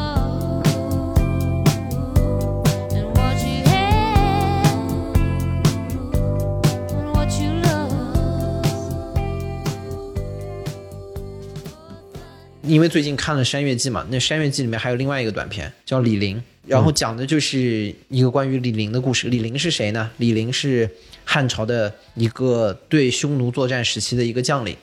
[12.71, 19.29] 因为最近看了《山月记》嘛，那《山月记》里面还有另外一个短片叫李陵，然后讲的就是一个关于李陵的故事。
[19.29, 20.09] 李陵是谁呢？
[20.19, 20.89] 李陵是
[21.25, 24.77] 汉朝的一个对匈奴作战时期的一个将领，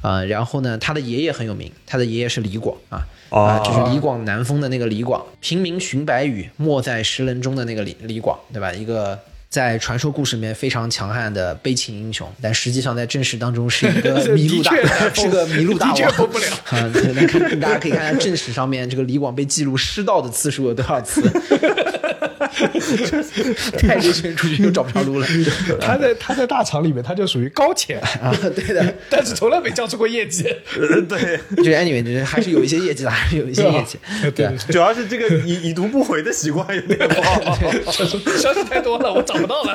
[0.00, 3.06] 啊、然后呢，他的爷爷很有名，他的爷爷是李广啊。
[3.30, 8.72] 啊，就是李广南风的那个李广，平明寻白羽，没在石棱中的那个李李广，对吧？
[8.72, 9.16] 一个
[9.48, 14.74] 在传说故事里面非常强悍的悲情英雄，但实际上在正史当中是一个 迷路大，
[15.14, 16.90] 是个迷路大王，疯不了 啊！
[17.60, 21.22] 大家可以看看正史上面这个李广被记录失盗的次数有多少次，
[23.78, 25.26] 太热血出去又找不着路了
[25.80, 28.34] 他在他在大厂里面，他就属于高潜，啊！
[28.54, 30.44] 对的， 但是从来没交出过业绩。
[30.78, 33.98] 呃对，就是 anyway，就是还是有一些业绩的，还是有一些业绩。
[34.22, 37.58] 对对主要是这个已已读不回的习惯有点不好。
[37.60, 39.74] 对，消息太多了，我找不到了。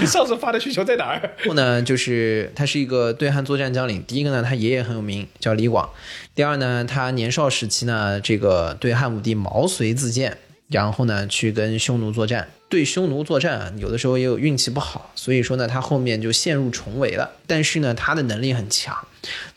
[0.00, 1.30] 你上次发的需求在哪儿？
[1.46, 4.02] 后呢，就是他是一个对汉作战将领。
[4.06, 5.88] 第一个呢，他爷爷很有名，叫李广；
[6.34, 10.36] 第二呢，他年少时期呢，这个对汉武帝毛遂自荐，
[10.68, 17.30] 然后呢去跟匈奴作战对匈奴作战啊，有的时候也有运气不好，所以说呢，他后面就陷入重围了。
[17.46, 19.06] 但是呢，他的能力很强，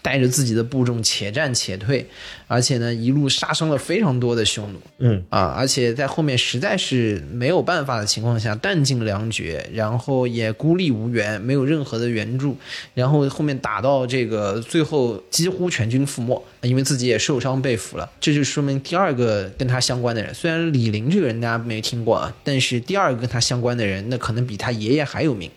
[0.02, 2.06] 带着自己的部众且战且退，
[2.48, 4.80] 而且呢，一路杀伤了非常多的匈奴。
[5.00, 12.58] 嗯啊，而且在后面实在是没有办法的情况下，弹尽粮绝，然后也孤立无援，没有任何的援助，
[12.94, 18.10] 然后后面打到这个最后几乎全军覆没，因为自己也受伤被俘了。
[18.20, 25.50] 这就说明第二个跟他相关的人，虽然李陵这个人大家没听过啊，但是第二个跟他相关的人，那可能比他爷爷还有名。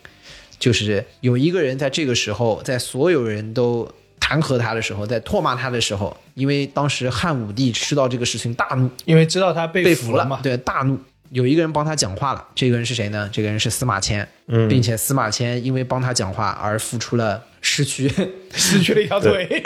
[0.59, 3.91] 就是有一个人在这个时候，在所有人都
[4.33, 10.99] 弹劾他的时候，在唾骂他的时候，因为当时汉武帝知道这个事情大怒，因为知道他被被俘俘了嘛，对，大怒。
[11.29, 13.29] 有一个人帮他讲话了，这个人是谁呢？
[13.31, 18.13] 这个人是司马迁，嗯并且司马迁因为帮他讲话而付出了失去
[18.55, 19.63] 失去了一条腿。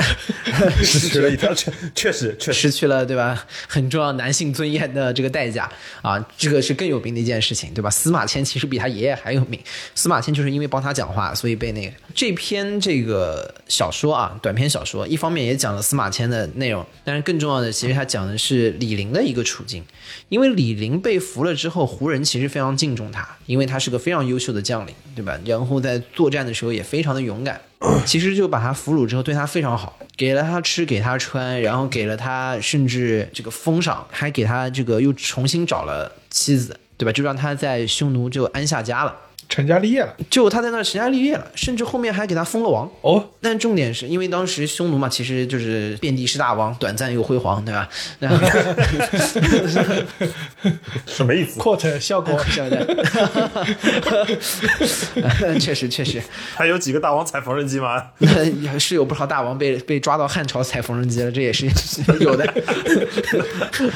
[0.82, 3.44] 失去了一条，腿确实确实，失去了对吧？
[3.66, 7.90] 很重要男性尊严的这个代价啊，这个是更有名的一件事情，对吧？
[7.90, 9.60] 司马迁其实比他爷爷还有名。
[9.94, 19.84] 司马迁就是因为帮他讲话，所以被那个这篇这个小说啊，短篇小说，一方面也讲了司马迁的内容，但是更重要的，其实他讲的是李陵的一个处境。
[20.28, 25.38] 因为李陵被俘了之后，胡人其实非常敬重他，因为他是个非常优秀的将领，对吧？
[25.44, 27.60] 然后在作战的时候也非常的勇敢。
[28.04, 37.12] 其实就把他俘虏之后，对他非常好，给了他吃，给他穿，然后给了他甚至这个封赏，还给他这个又重新找了妻子，对吧？
[37.12, 39.14] 就让他在匈奴就安下家了，
[39.48, 40.14] 成家立业了。
[40.30, 42.90] 就他在那儿成家立业了，甚至后面还给他封了王。
[43.02, 47.88] 哦，但重点是因为当时匈奴嘛，其实就是遍地是大王，短暂又辉煌，对吧？
[48.18, 48.46] 然 后
[51.06, 52.38] 什么意思？quote 效果
[55.60, 56.22] 确实确实，
[56.54, 58.02] 还有几个大王踩缝纫机吗？
[58.78, 61.66] 是有不少大王被被抓到汉朝踩缝纫机了，这也是
[62.20, 62.46] 有的。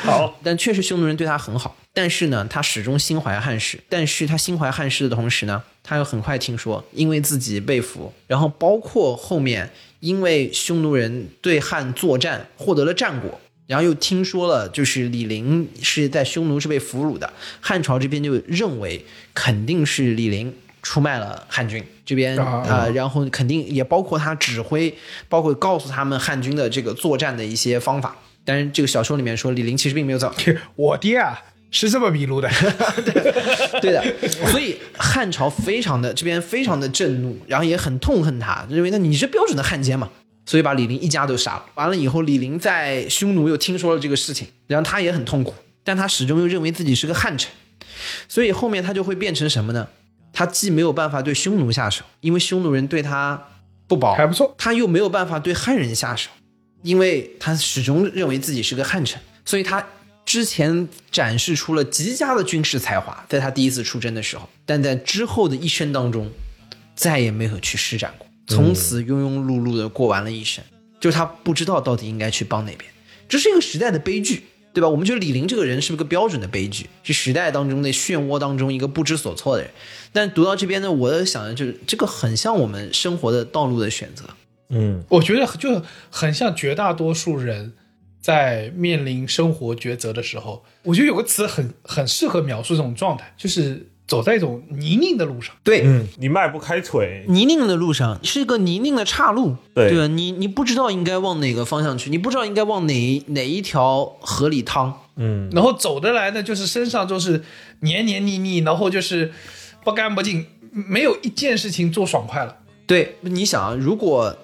[0.04, 3.78] 好，但确实匈奴人对他很好，但是呢，他始终心怀汉室。
[3.88, 13.40] 但是他心怀汉室的同时呢，他又很快听说，因为自己被俘，然后包括后面因为匈奴人对汉作战获得了战果。
[13.66, 24.92] 然后又听说了，就是李陵是在匈奴是被俘虏的，汉朝这边就认为肯定是李陵出卖了汉军这边啊、然后肯定也包括他指挥，
[25.28, 28.16] 包括告诉他们汉军的这个作战的一些方法。
[28.44, 30.34] 但是这个小说里面说，李陵其实并没有造，
[30.74, 32.50] 我爹啊是这么迷路的。
[33.80, 40.10] 对的，所以汉朝非常的这边非常的震怒，然后也很痛恨他，认为那你是标准的汉奸嘛，
[40.44, 41.64] 所以把李陵一家都杀了。
[41.74, 45.54] 完了以后，李陵在匈奴又听说了这个事情，然后他也很痛苦，
[45.84, 47.50] 但他始终又认为自己是个汉臣，
[48.28, 49.88] 所以后面他就会变成什么呢？
[50.32, 53.48] 他既没有办法对匈奴下手，因为匈奴人对他
[53.88, 56.30] 不薄，还不错他又没有办法对汉人下手，
[56.82, 59.84] 因为他始终认为自己是个汉臣，所以他
[60.24, 66.30] 之前展示出了极佳的军事才华，在他第一次出征的时候，但在之后的一生当中，
[66.94, 70.62] 再也没有去施展过，从此庸庸碌碌的过完了一生，
[71.00, 72.90] 就是他不知道到底应该去帮哪边，
[73.28, 74.44] 这是一个时代的悲剧。
[74.72, 74.88] 对吧？
[74.88, 79.72] 我们觉得李陵这个人是不是个标准的悲剧，是时代当中的漩涡当中一个不知所措的人。
[80.12, 84.26] 但读到这边呢，我想的就是这个很像我们生活的道路的选择。
[84.68, 87.72] 嗯，我觉得就很像绝大多数人
[88.20, 95.54] 在面临生活抉择的时候，我觉得有个词很很适合描述这种状态，就是走在一种泥泞的路上。
[95.62, 100.08] 对，嗯，你迈不开腿，泥泞的路上是一个泥泞的岔路，对对？
[100.08, 105.00] 你你不知道应该往哪个方向去，你不知道应该往哪哪一条河里趟。
[105.16, 107.42] 嗯，然后走得来呢，就是身上就是
[107.80, 109.32] 黏黏腻腻，然后就是
[109.84, 112.56] 不干不净，没有一件事情做爽快了。
[112.86, 114.36] 对，你想啊，如果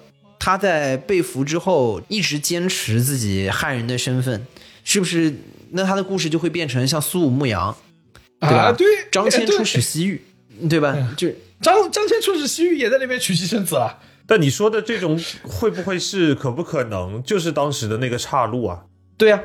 [0.47, 4.47] 他在被俘之后一直坚持自己汉人的身份，
[4.85, 5.33] 是不是
[5.71, 7.75] 那他的故事就会变成像苏武牧羊，
[8.39, 8.57] 对吧？
[8.67, 10.21] 啊，对，张骞出使西域，
[10.69, 10.95] 对吧？
[11.17, 11.27] 就
[11.59, 13.99] 张张骞出使西域，也在那边娶妻生子了。
[14.25, 18.85] 但你说的这种会不会是可不可能就是当时的那个岔路啊？
[19.17, 19.41] 对啊，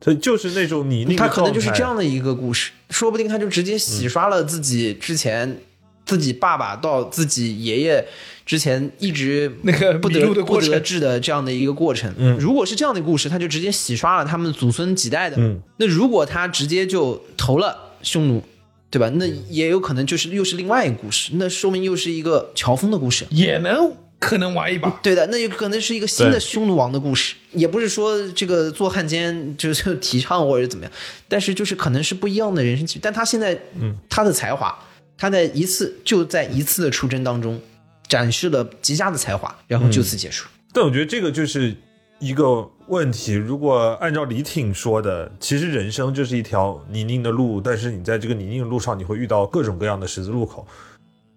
[0.00, 5.58] 他就是那种泥泞的他可能就是这样的一个故事，说不定他就直接洗刷了自己之前、
[6.06, 8.06] 自己爸爸到自己爷爷
[8.46, 12.10] 之前一直那个不得不得志的这样的一个过程。
[12.16, 15.36] 嗯如果是这样的故事，他就直接洗刷了他们祖孙几代的。
[15.38, 18.42] 嗯，那如果他直接就投了匈奴，
[18.88, 19.10] 对吧？
[19.16, 23.26] 那也有可能就是又是另外一个故事，那说明又是一个乔峰的故事。
[23.30, 24.88] 也能可能玩一把。
[25.02, 30.92] 对的，那有可能是一个新的匈奴王的故事，也不是说这个做汉奸就是提倡或者怎么样，
[31.26, 33.00] 但是就是可能是不一样的人生剧。
[33.02, 34.72] 但他现在，嗯，他的才华，
[35.18, 37.60] 他在一次就在一次的出征当中
[38.06, 40.46] 展示了极佳的才华，然后就此结束。
[40.72, 41.74] 但我觉得这个就是
[42.18, 50.66] 一个问题，如果按照李挺说的，其实人生就是一条泥泞的路，但是你在这个泥泞的路上，你会遇到各种各样的十字路口。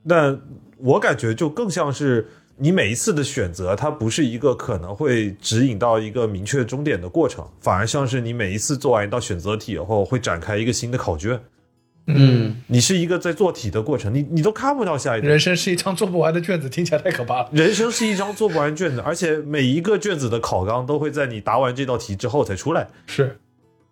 [0.08, 0.40] 但
[0.78, 2.28] 我感觉就更像是
[2.58, 11.40] 你每一次的选择，它不是一个可能会指引到一个明确终点的过程，反而像是你每一次做完一道选择题以后，会展开一个新的考卷。
[12.16, 15.30] 嗯，你是一个在做题的过程，你你都看不到下一段。
[15.30, 17.50] 人生是一张做不完的卷子，听起来太可怕了。
[17.52, 22.88] 人生是一张做不完卷子，而且每一个卷子的考纲都会在你答完这道题之后才出来。
[23.06, 23.38] 是，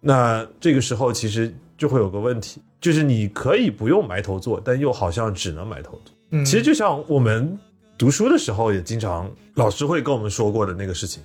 [0.01, 6.13] 那这个时候其实就会有个问题，就是你可以不用埋头做，但又好像只能埋头做。
[6.31, 7.57] 嗯，其实就像我们
[7.97, 11.21] 读书的时候，也经常老师会跟我们说过的那个事情，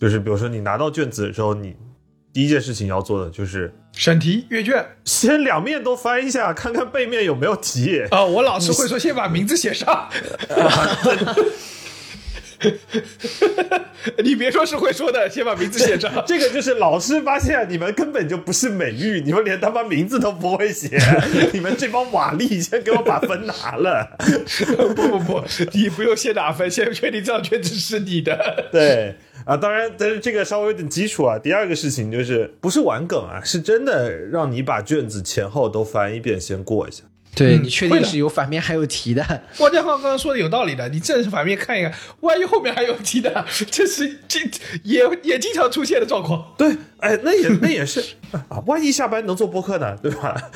[0.00, 1.74] 就是比如说你拿到卷子的时候，你
[2.32, 8.02] 第一件事情要做的就是审题阅卷先两面都翻一下， 看看背面有没有题。
[8.10, 10.08] 啊、我老师会说先把名字写上。
[14.24, 16.10] 你别说是会说的，先把名字写上。
[16.26, 20.98] 这个就是老师发现你们根本就不是美育，你们连他妈名字都不会写，
[21.52, 24.16] 你们这帮瓦砾先给我把分拿了。
[24.96, 28.68] 不不不，你不用先打分，先确定这张卷子是你的。
[28.72, 31.38] 对啊，当然，但是这个稍微有点基础啊。
[31.38, 37.04] 第二个事情就是不是玩梗啊，是真的让你把卷子前后都翻一遍，先过一下。
[37.30, 39.42] 嗯对你确定是有反面还有题的？
[39.58, 44.40] 汪建浩刚刚说的有道理的，你正反面看一看，万一后面还有题的， 这是这
[44.82, 46.52] 也也经常出现的状况。
[46.58, 48.04] 对，哎，那也那也是
[48.48, 50.50] 啊，万一下班能做播客呢，对吧？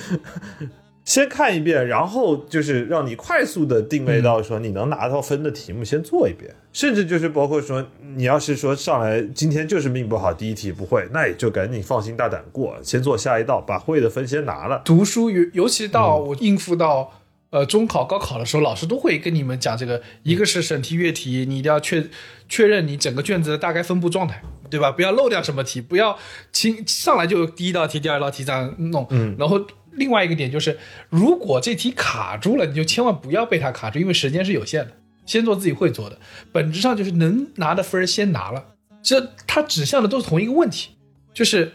[1.05, 6.55] 先看一遍，然后就是让你快速的定位到说你能拿到分的题目，先做一遍。
[6.73, 7.85] 甚至就是包括说，
[8.15, 14.81] 你要是说上来今天就是命不好，第一题不会，那也就赶紧放心大胆过，先做下一道，把会的分先拿了。
[14.85, 17.13] 读书尤尤其到我应付到
[17.51, 22.07] 呃中考、高考的时候，老师都会跟你们讲这个，一个是审题阅题，你一定要确
[22.49, 24.41] 确认你整个卷子的大概分布状态，
[24.71, 24.93] 对吧？
[24.93, 26.17] 不要漏掉什么题，不要
[26.53, 29.05] 轻上来就第一道题、第二道题这样弄。
[29.11, 29.61] 嗯，然后。
[29.93, 30.79] 另外一个点就是，
[31.09, 34.93] 如果这题卡住了，你就千万不要被它卡住，因为时间是有限的。
[35.25, 36.19] 先做自己会做的，
[36.51, 38.65] 本质上就是能拿的分先拿了。
[39.03, 40.91] 这它指向的都是同一个问题，
[41.33, 41.73] 就是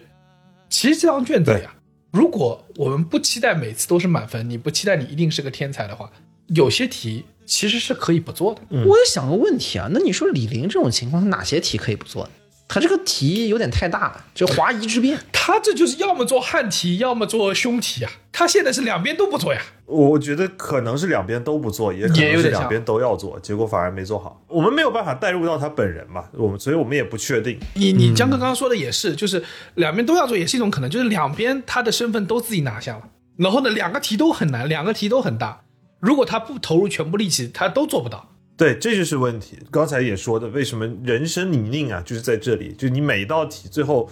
[0.70, 1.74] 其实这张卷子呀，
[2.12, 6.12] 如果我们不期待每次都是满分，你不期待你一定是个天才的话，
[6.48, 8.62] 有些题其实是可以不做的。
[8.70, 12.30] 我也想个问题啊，那你说李玲这种情况，哪些题可以不做呢？
[12.68, 15.18] 他这个题有点太大了，就华夷之辩。
[15.32, 18.12] 他这就是要么做汉题，要么做凶题啊。
[18.34, 19.62] 他现在是两边都不做呀。
[19.86, 24.44] 我觉得可能是两边都不做，也可能是两边都要做，结果反而没做好。
[24.48, 27.58] 我们没有办法带入到他本人嘛，我们所以我们也不确定。
[27.76, 29.42] 你你江哥刚刚说的也是，就是
[29.76, 33.04] 两边都要做，也是一种可能，就是两边他的身份都自己拿下了，
[33.38, 35.62] 然后呢，两个题都很难，两个题都很大。
[36.02, 38.34] 如果他不投入全部力气，他都做不到。
[38.58, 39.60] 对，这就是问题。
[39.70, 44.10] 刚才也说的，为什么人生泥泞啊，就是在这里，就你每一道题最后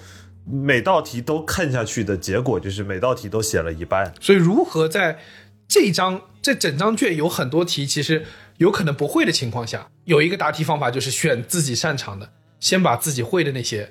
[0.47, 4.13] 每道题都看下去的结果，就是每道题都写了一半。
[4.21, 5.17] 所以，如何在
[5.67, 8.23] 这张这整张卷有很多题其实
[8.57, 12.29] 有可能不会的情况下，有一个答题方法就是选自己擅长的，
[12.59, 13.89] 先把自己会的那些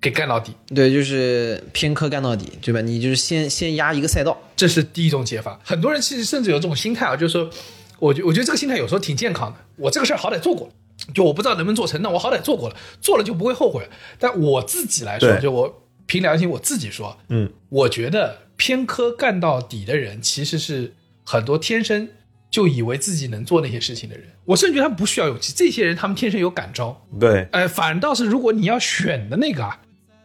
[0.00, 2.80] 给干到底，对，就是偏科干到底，对吧？
[2.80, 5.58] 你就是先先压一个赛道，这是第一种解法。
[5.64, 7.50] 很多人其实甚至有这种心态啊，就是说，
[7.98, 9.58] 我觉我觉得这个心态有时候挺健康的。
[9.76, 10.72] 我这个事儿好歹做过了，
[11.14, 13.90] 就我不知道能不能做成，那我好歹做过了，做了就不会后悔了。
[14.18, 20.94] 但我自己来说，就我凭良心我自己说，嗯，我觉得偏科干到底的人，其实是
[21.24, 22.08] 很多天生
[22.50, 24.26] 就以为自己能做那些事情的人。
[24.44, 27.04] 我甚至觉得他们不需要勇气，这些人他们天生有感召。
[27.18, 29.80] 对，呃，反倒是如果你要选的那个啊，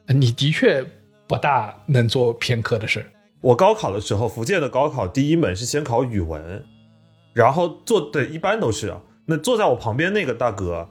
[0.07, 0.85] 你的确
[1.27, 3.05] 不大能做偏科的事儿。
[3.41, 6.63] 我高考的时候，福建的高考第一门是先考语文，
[7.33, 9.01] 然后坐对一般都是啊。
[9.25, 10.89] 那坐在我旁边那个大哥，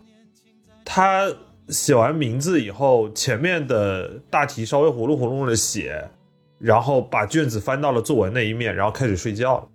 [0.85, 1.31] 他
[1.69, 6.11] 写完名字以后，前面的大题稍微糊弄糊弄的写，
[6.59, 9.69] 然后把卷子翻到了作文那一面，然后开始睡觉了。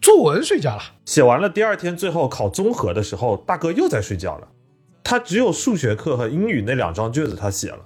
[0.00, 4.48] 作文睡觉了，写完了，第二天最后考综合的时候，大哥又在睡觉了。
[5.04, 7.80] 他只有数学课和英语那两张卷子他写了，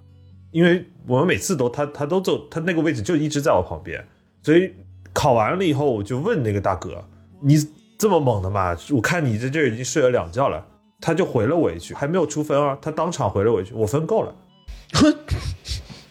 [0.50, 4.04] 因为我们每次都他他都坐他那个位置就一直在我旁边，
[4.42, 4.70] 所以
[5.12, 7.04] 考完了以后我就问那个大哥
[7.40, 7.56] ：“你
[7.98, 8.76] 这么猛的嘛？
[8.92, 10.66] 我看你在这儿已经睡了两觉了。”
[11.00, 14.34] 他就回了我一句：“还没有出分啊。”他当场回了我一句：“我分够了。
[14.94, 15.14] ”哼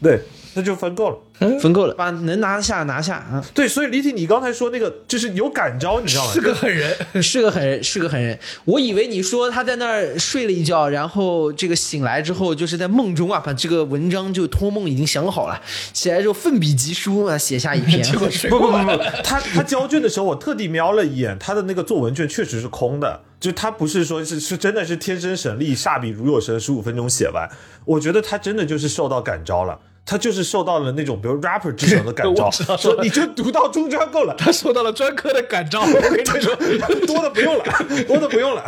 [0.02, 0.22] 对，
[0.56, 1.18] 那就分够了。
[1.60, 6.32] 分够了，把能拿下拿下啊，对，所以李挺，你刚才说那个就是有感召，你知道吗？
[6.34, 6.96] 是个狠人。
[7.22, 8.40] 是个狠人，是个狠人。
[8.64, 18.02] 我以为你说他在那儿睡了一觉，然后这个醒来之后，就是在梦中啊，把这个文章就托梦已经想好了，起来之后奋笔疾书啊，写下一篇。
[18.02, 18.68] 结果睡不不。
[18.68, 27.50] 不不，他他交卷的时候，我特地瞄了一眼，他的那个作文卷确实是空的，就他不是说是是真的是天生神力，下笔如有神，十五分钟写完。
[27.84, 29.78] 我觉得他真的就是受到感召了。
[30.06, 32.50] 他就是受到了那种比如 rapper 之神的感召。
[32.52, 36.56] 说你就读到中专够了，他受到了专科的感召，我跟你说，
[37.08, 37.64] 多的不用了，
[38.08, 38.64] 多的不用了。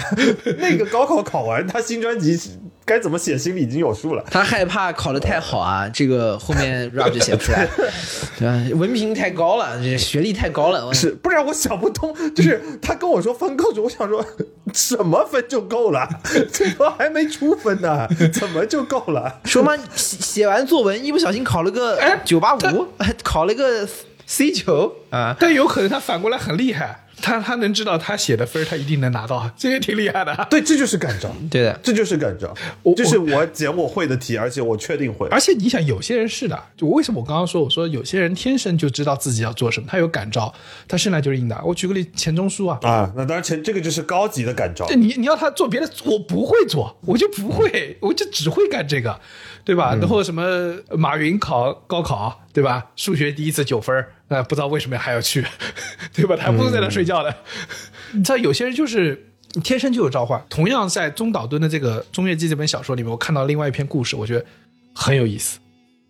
[0.57, 2.35] 那个高考考完，他新专辑
[2.87, 4.23] 该怎么写，心里已经有数了。
[4.31, 7.67] 他害怕考得太好啊，这个后面 rap 就写不出来，
[8.39, 8.79] 对吧？
[8.79, 10.93] 文凭太高了，这学历太高了。
[10.93, 12.15] 是，不然我想不通。
[12.33, 14.25] 就是他跟我说分够就，我想说
[14.73, 16.07] 什么分就够了？
[16.53, 19.41] 这都还没出分呢，怎么就够了？
[19.43, 22.87] 说嘛，写写完作文一不小心考了个哎九八五，
[23.21, 23.85] 考了个
[24.25, 25.35] C 九啊。
[25.37, 30.47] 但有可能他反过来很厉害，他他能知道他写的分儿他一定能拿到， 这也挺厉害的。
[30.49, 32.53] 对，这就是感召，对的，这就是感召。
[32.83, 35.27] 我，就是我捡我会的题，而且我确定会。
[35.29, 40.53] 而且你想，有些人是的，就为什么我刚刚说，我说有些人天生就知道自己要做什么，他有感召，
[40.87, 41.59] 他生来就是硬的。
[41.65, 44.85] 我举个例，钱钟书啊，啊，那当然钱这个就是高级的感召。
[44.87, 49.19] 这，你你要他做别的，我不会做，我就不会，我就只会干这个，
[49.67, 49.93] 对吧？
[49.95, 52.89] 然后什么马云考高考，对吧？
[52.95, 55.45] 数学第一次九分儿，呃，不知道为什么还要去，
[56.15, 56.37] 对吧？
[56.39, 57.35] 他不是在那睡觉的。
[58.13, 59.29] 你知道有些人就是
[59.61, 60.41] 天生就有召唤。
[60.47, 64.45] 同样在中岛敦的这个《中月记》这本小说里面，我看到另外一篇故事，我觉得
[64.95, 65.59] 很有意思。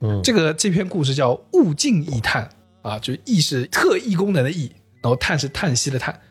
[0.02, 2.48] 嗯这个这篇故事叫“物尽异叹”
[2.84, 6.22] 啊，就是异是特异功能的异，然后叹是叹息的叹。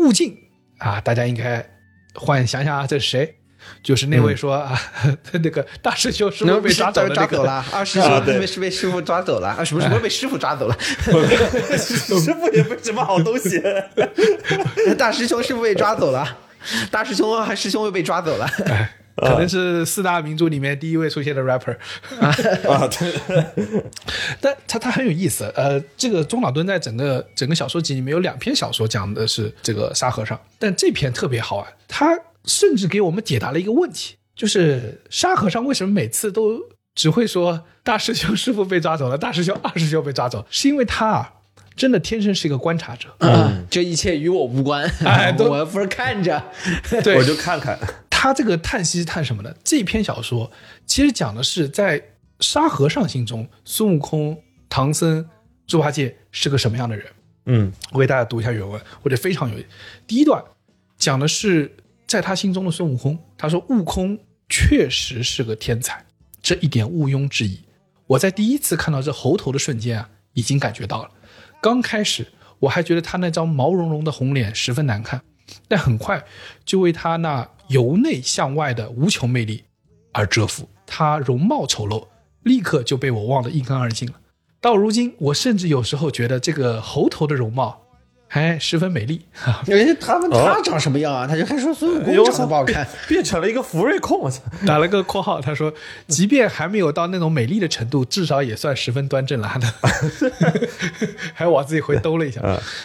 [0.00, 0.36] 物尽
[0.78, 1.64] 啊，大家应该
[2.16, 3.36] 幻想想啊，这是谁？
[3.82, 4.78] 就是那位说、啊，
[5.32, 7.36] 那个大师兄是不是被抓走了那个？
[7.36, 10.76] 抓走了，二师兄被 是被师傅抓走了，啊，什么什么被师傅抓走了？
[11.76, 13.62] 师傅也不是什么好东西。
[14.96, 16.38] 大师兄师傅被抓走了，
[16.90, 18.48] 大师兄还师兄又被抓走了。
[19.14, 21.76] 可能是四大名著里面第一位出现的 rapper，
[22.18, 23.84] 啊，对，
[24.40, 25.52] 但他他很有意思。
[25.54, 36.60] 呃，这个中岛敦在整个整个小说集里面有两篇小说讲的是这个沙和尚，但这篇特别好玩，他甚至给我们解答了一个问题，就是沙和尚为什么每次都
[36.94, 41.34] 只会说大师兄师傅被抓走了，大师兄二师兄被抓走，是因为他啊
[41.74, 43.08] 真的天生是一个观察者。
[43.18, 46.42] 啊，这一切与我无关，哎都我不是看着。
[47.02, 47.78] 对，我就看看。
[48.10, 49.52] 他这个叹息叹什么呢？
[49.64, 50.52] 这篇小说
[50.86, 52.00] 其实讲的是在
[52.40, 55.28] 沙和尚心中，孙悟空、唐僧、
[55.66, 57.06] 猪八戒是个什么样的人。
[57.46, 59.66] 嗯我给大家读一下原文，我觉得非常有意思。
[60.06, 60.44] 第一段
[60.96, 61.74] 讲的是
[62.12, 66.04] 在他心中的孙悟空，他说悟空确实是个天才，
[66.42, 67.58] 这一点毋庸置疑。
[68.06, 71.10] 我在第一次看到这猴头的瞬间啊，已经感觉到了。
[71.62, 72.26] 刚开始
[72.58, 75.22] 我还觉得他那张毛茸茸的红脸十分难看，
[75.66, 76.22] 但很快
[76.66, 79.64] 就为他那由内向外的无穷魅力
[80.12, 80.68] 而折服。
[80.84, 82.06] 他容貌丑陋，
[82.42, 84.20] 立刻就被我忘得一干二净了。
[84.60, 87.81] 到如今，我甚至有时候觉得这个猴头的容貌
[88.34, 89.20] 还十分美丽。
[89.66, 91.26] 人家他问他长什么样啊？
[91.26, 92.88] 他就还说孙悟空长得不好看。
[93.06, 94.40] 变成了一个福瑞控，我操！
[94.66, 95.70] 打了个括号，他说，
[96.08, 99.46] 即便还没有到那种美丽的程度，至少也算十分端正了。
[99.52, 100.32] 他的，
[101.34, 102.40] 还往自己回兜了一下。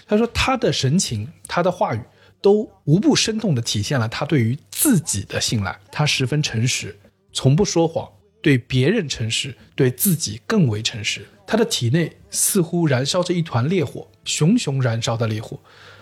[0.06, 2.02] 他说，他的神情，他的话语，
[2.42, 5.80] 都无不生动地体现了他对于自己的信赖。
[5.90, 6.94] 他十分诚实，
[7.32, 8.06] 从不说谎，
[8.42, 11.26] 对别人诚实，对自己更为诚实。
[11.50, 15.58] 他的体内似乎燃烧着一团烈火，熊熊燃烧的烈火，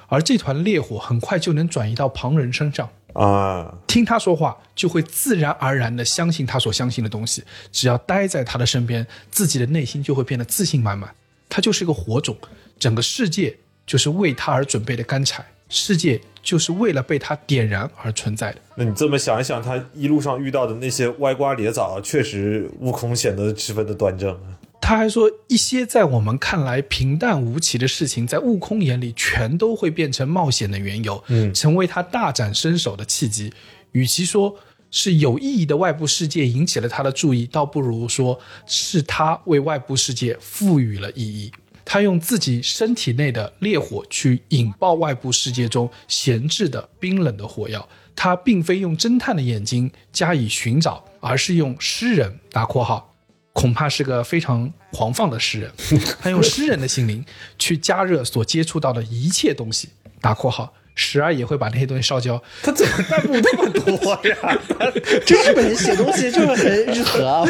[0.10, 2.90] 而这团烈火很快就能转移到旁人身上。
[3.14, 7.42] 啊，听他说话，就会自然而然的相信他所相信的东西。
[7.72, 11.16] 只要待在他的身边，自己的内心就会变得自信满满。
[11.48, 12.36] 他就是一个火种，
[12.78, 13.56] 整个世界
[13.86, 18.60] 就是为他而准备的干柴，世界就是为了被他点燃而存在的。
[18.76, 24.38] 那你这么想一想，他一路上遇到的那些歪瓜裂枣，确实悟空显得十分的端正。
[24.80, 33.52] 他还说，一些在我们看来平淡无奇的事情，在悟空眼里全都会变成冒险的缘由，嗯成为他大展身手的契机。
[33.94, 34.56] 与其说
[34.92, 41.52] 是有意义的外部世界引起了他的注意，倒不如说是他为外部世界赋予了意义。
[41.84, 47.88] 他用自己身体内的烈火去引爆外部世界中闲置的冰冷的火药。
[48.16, 53.15] 他并非用侦探的眼睛加以寻找，而是用诗人（打括号）
[53.56, 55.72] 恐怕是个非常狂放的诗人。
[56.20, 57.26] 他用诗人的心灵
[57.58, 59.88] 去加热所接触到的一切东西
[60.20, 62.42] （打括号），时而也会把那些东西烧焦。
[62.62, 63.94] 他怎么弹幕那么多
[64.28, 64.60] 呀？
[65.26, 67.48] 这日本人写东西就是很日和啊。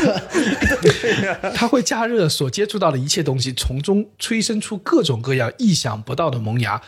[1.55, 6.79] 他会加热所接触到的一切东西，从中催生出各种各样意想不到的萌芽，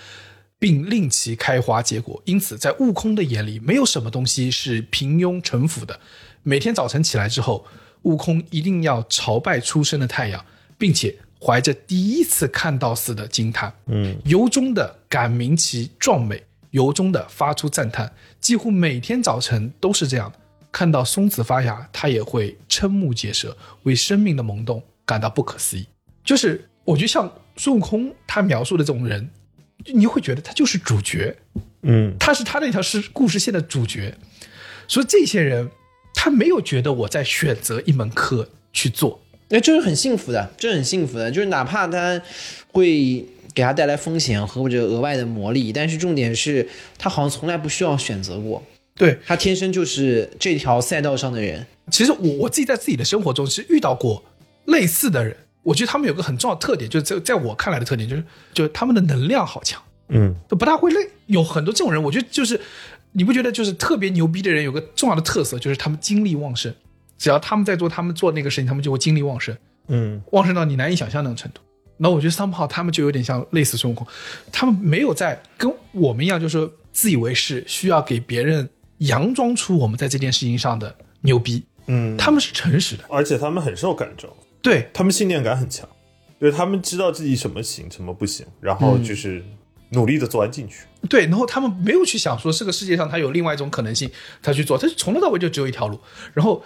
[0.59, 2.22] 并令其开花结果。
[2.26, 5.99] 因此，在悟空的眼里，没有什么东西是平庸臣服的。
[6.43, 7.65] 每天早晨起来之后，
[8.03, 10.43] 悟空一定要朝拜出生的太阳，
[10.77, 18.11] 并且怀着第一次看到似的惊叹，嗯，由衷的感鸣其壮美，由衷的发出赞叹。
[18.39, 20.39] 几乎每天早晨都是这样的。
[20.71, 25.87] 看到松子发芽，他也会瞠目结舌，为生命的萌动感到不可思议。
[26.23, 29.27] 就是我觉得像孙悟空他描述的这种人，
[29.85, 31.35] 你会觉得他就是主角，
[31.81, 34.15] 嗯他是他那条是故事线的主角。
[34.87, 35.69] 所以这些人，
[36.20, 42.20] 他没有觉得我在选择一门课去做，那这是很幸福的，这是很幸福的，就是哪怕他
[42.74, 48.63] 会给他带来风险和或者额外的磨砺，但是重点是他好像从来不需要选择过，
[48.95, 51.65] 对，他天生就是这条赛道上的人。
[51.91, 54.24] 其实我我自己在自己的生活中是遇到过
[54.65, 61.09] 类似的人，我觉得他们有个很重要的特点，就是在在我看来的特点就是，就是他们的能量好强，嗯就不大会累。
[61.28, 62.59] 有很多这种人，我觉得就是
[63.11, 66.73] 你不觉得就是特别牛逼的人有个重要的特色，就是他们精力旺盛。
[67.17, 70.21] 只要他们在做他们做那个事情，他们就会精力旺盛，嗯。
[70.31, 71.61] 旺盛到你难以想象那种程度。
[71.97, 74.05] 那我觉得三炮他们就有点像类似孙悟空，
[74.51, 81.65] 他们没有在跟我们一样，就是自以为是，需要给别人佯装出我们在这件事情上的牛逼。
[81.87, 84.27] 嗯，他们是诚实的，而且他们很受感召，
[84.61, 84.87] 对。
[84.93, 85.89] 他们信念感很强，
[86.39, 89.43] 就是他们知道自己什么行，什么不行，然后就是
[89.89, 90.85] 努力的钻进去。
[91.09, 94.09] 对，然后他们没有去想说这个世界上它有另外一种可能性，
[94.41, 95.99] 他去做，他从头到尾就只有一条路。
[96.33, 96.63] 然后、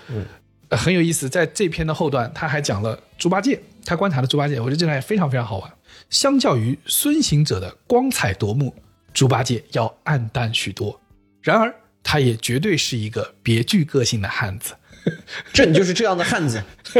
[0.70, 5.70] 呃很有意思，在这篇的后段，他还讲了猪八戒，他观察了猪八戒，我觉得这段也非常非常好玩。
[6.10, 8.74] 相较于孙行者的光彩夺目，
[9.14, 11.00] 猪八戒要暗淡许多。
[11.42, 14.74] 然而，他也绝对是一个别具个性的汉子。
[15.52, 16.64] 朕就是这样的汉子。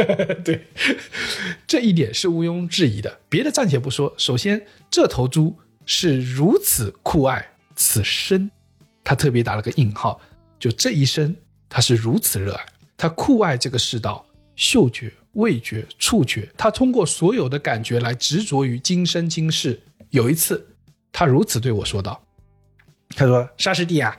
[0.44, 0.66] 对，
[1.66, 3.20] 这一点是毋庸置疑的。
[3.28, 5.56] 别的暂且不说，首先这头猪
[5.86, 8.50] 是如此酷爱此生，
[9.02, 10.20] 他特别打了个引号，
[10.58, 11.34] 就这一生
[11.68, 12.64] 他是如此热爱，
[12.96, 14.24] 他酷爱这个世道，
[14.56, 19.80] 嗅觉、味觉、触觉，他通过所有的感觉来执着于今生今世。
[20.10, 20.66] 有一次，
[21.10, 22.22] 他如此对我说道
[23.16, 24.14] ：“他说，沙师弟啊，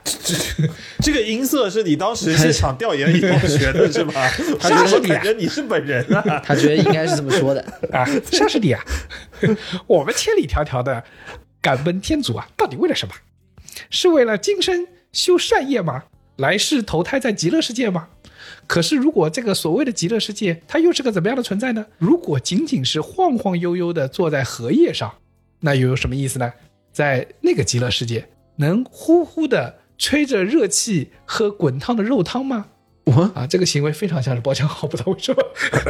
[1.00, 4.28] 这个音色是你当时现场调研以后学的是吧？
[4.58, 6.40] 他觉得我感觉你是本人啊。
[6.40, 7.60] 他觉得应该是这么说的。
[7.92, 8.84] 啊，沙师弟啊，
[9.86, 11.02] 我们千里迢迢的
[11.64, 13.14] 敢奔天竺啊，到底为了什么？
[13.88, 16.04] 是为了今生修善业吗？
[16.36, 18.08] 来世投胎在极乐世界吗？
[18.66, 21.86] 可是，如果这个所谓的极乐世界，它又是个怎么样的存在呢？
[21.96, 25.14] 如果仅仅是晃晃悠悠的坐在荷叶上，
[25.60, 26.52] 那又有什么意思呢？
[26.92, 32.66] 在那个极乐世界，能呼呼的吹着热气喝滚烫的肉汤吗？
[33.04, 35.42] 我啊，这个行为非常像是包浆好，不知道为什么。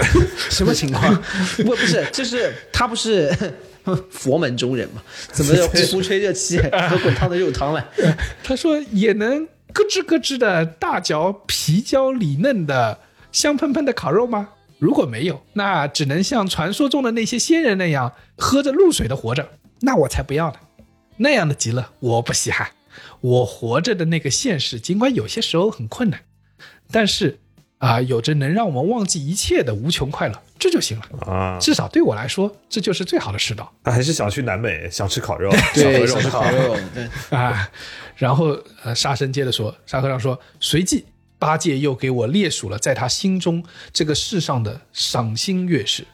[0.51, 1.15] 什么情况？
[1.59, 3.33] 不不是，就是他不是
[4.11, 5.03] 佛门中人嘛？
[5.33, 7.89] 怎么呼呼吹热气喝滚烫的肉汤了？
[8.43, 12.99] 他说也能咯吱咯吱的大嚼皮焦里嫩的
[13.31, 14.49] 香喷喷的烤肉吗？
[14.81, 19.49] 如果没有，那只能像传说中的那些仙人那样喝着露水的活着。
[19.81, 20.57] 那我才不要呢！
[21.19, 22.71] 那样的极乐我不稀罕。
[23.21, 26.21] 我活着的那个现实，尽管有些时候很困难，
[26.95, 27.37] 但是
[27.79, 31.31] 啊、有着能让我们忘记一切的无穷快乐，这就行了。
[31.31, 33.71] 啊，至少对我来说，这就是最好的世道。
[33.83, 36.51] 他还是想去南美，想吃烤肉， 对，肉想吃烤。
[36.51, 37.69] 肉， 对，啊，
[38.17, 41.05] 然后呃，沙僧接着说，沙和尚说，随即
[41.39, 46.07] 八戒又给我列数了在他心中这个世上的赏心悦事：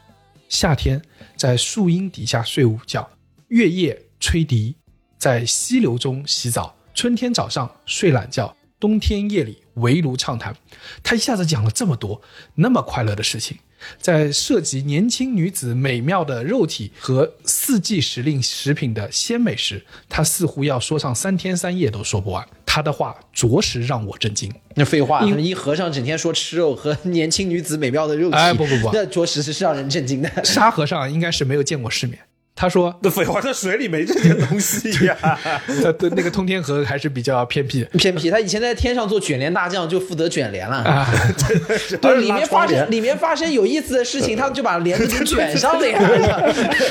[0.49, 1.01] 夏天
[1.37, 3.09] 在树荫底下睡午觉，
[3.49, 4.75] 月夜吹笛，
[5.19, 10.55] 在溪流中洗澡，春天早上睡懒觉，冬天夜里围炉畅谈。
[11.03, 12.21] 他一下子讲了这么多
[12.55, 13.59] 那么快乐的事情。
[13.99, 22.47] 在涉及年轻女子美妙的肉体和四季时令食品的鲜美时，他似乎要说上三天三夜都说不完。
[22.67, 24.53] 他的话着实让我震惊。
[24.77, 30.45] 那废话，因一和尚整天说吃肉和年轻女子美妙的肉体，哎不不不那着实是让人震惊的。
[30.45, 32.19] 沙和尚应该是没有见过世面。
[32.61, 35.17] 他说那废话，那水里没这些东西呀。
[35.83, 40.77] 他的那个通天河还是比较偏僻偏僻，他以前在天上做卷帘大将，就负责卷帘了。
[40.77, 41.09] 啊。
[42.03, 45.99] 对，里面发生里面发生有意思的事情，他们就把帘子给卷上了呀。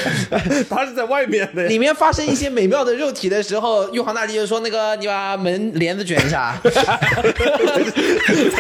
[0.68, 1.68] 他是在外面的呀。
[1.70, 6.60] 里面发生一些美妙的肉体的时候，玉皇大帝就说：“那个，你把门帘子卷一下。
[6.64, 6.72] 他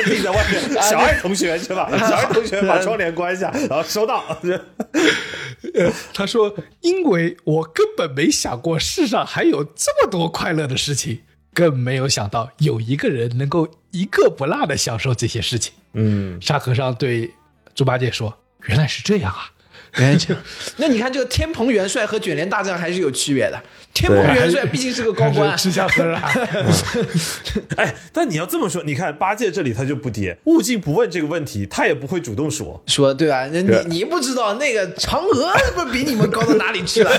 [0.03, 1.89] 自己在外面，小爱同学是吧？
[1.97, 4.23] 小爱同学把窗帘关一下，然后收到。
[6.13, 11.21] 他说：“因为我根本没想过世上还有这么多快乐的事情，
[11.53, 17.31] 更没有想到有一个人能够一个不落的享受这些事情。”嗯，沙和尚对
[17.73, 18.37] 猪八戒说
[18.67, 19.51] ：“原来是这样啊！
[19.97, 20.43] 原来这样。
[20.77, 23.61] 那你看这个天蓬元帅和卷帘大将还是有区别的。
[23.91, 26.19] 天蓬元帅毕竟是个高官， 吃香喝辣。
[27.75, 32.81] 哎，但你要这么说，你看八戒这里他就不跌，悟净不问这个问题，他也不会主动说。
[32.85, 33.47] 说对吧？
[33.47, 37.11] 你你不知道那个嫦娥不是比你们高到哪里去了？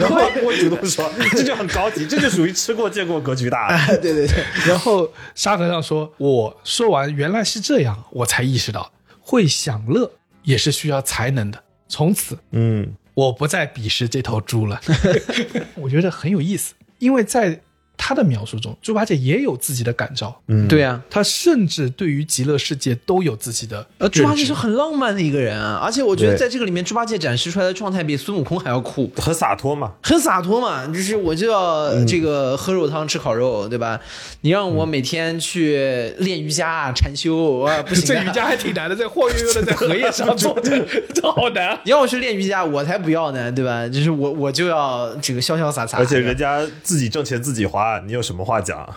[0.00, 3.86] 然后不会主动说，这就很高级，这就属于吃过见过格局大。
[3.86, 8.90] 对对对，然后沙和尚说：“我说完原来是这样，我才意识到
[9.20, 10.10] 会享乐
[10.42, 11.62] 也是需要才能的。
[11.94, 14.80] 从此嗯，我不再鄙视这头猪了。
[15.76, 17.60] 我觉得很有意思，因为在
[17.96, 20.68] 他的描述中，猪八戒也有自己的感召，嗯。
[20.68, 29.92] 对呀、他甚至对于极乐世界都有自己的呃，猪八戒是很浪漫的一个人啊，而且我觉得在这个里面，猪八戒展示出来的状态比孙悟空还要酷，很洒脱嘛。
[30.02, 30.86] 很洒脱嘛。
[30.86, 34.00] 就是我就要这个喝肉汤吃烤肉，对吧？
[34.42, 40.78] 你让我每天去练瑜伽禅修啊，不行、啊， 这瑜伽还挺难的，在晃悠悠的在荷叶上做着，
[41.14, 41.78] 这好难。
[41.84, 43.88] 你让我去练瑜伽，我才不要呢，对吧？
[43.88, 48.88] 就是我我就要这个潇潇洒洒，而且人家自己挣钱自己花，你有什么话讲？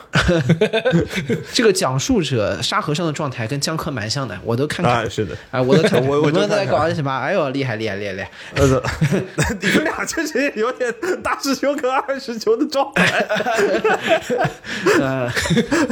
[1.54, 5.06] 这个讲述者沙和尚的状态跟江科蛮像的，我都看看。
[5.06, 7.12] 啊，是的，哎，我都看，我我你们在搞什么？
[7.18, 8.32] 哎呦，厉害厉害厉害厉害！
[8.56, 8.82] 呃，
[9.62, 13.06] 你们俩确实有点大师兄跟二师兄的状态，
[15.00, 15.32] 呃，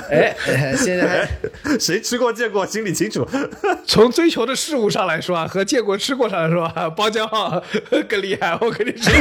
[0.10, 3.28] 哎，哎现在还谁吃过见过，心里清楚。
[3.86, 7.62] 从追求的事物上来说啊，和见过吃过上来说啊，包浆浩
[8.08, 8.58] 更厉害。
[8.62, 9.12] 我跟你说，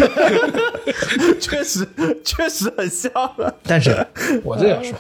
[1.41, 1.87] 确实
[2.25, 3.53] 确实很像啊。
[3.65, 4.07] 但是
[4.45, 4.95] 我这样说，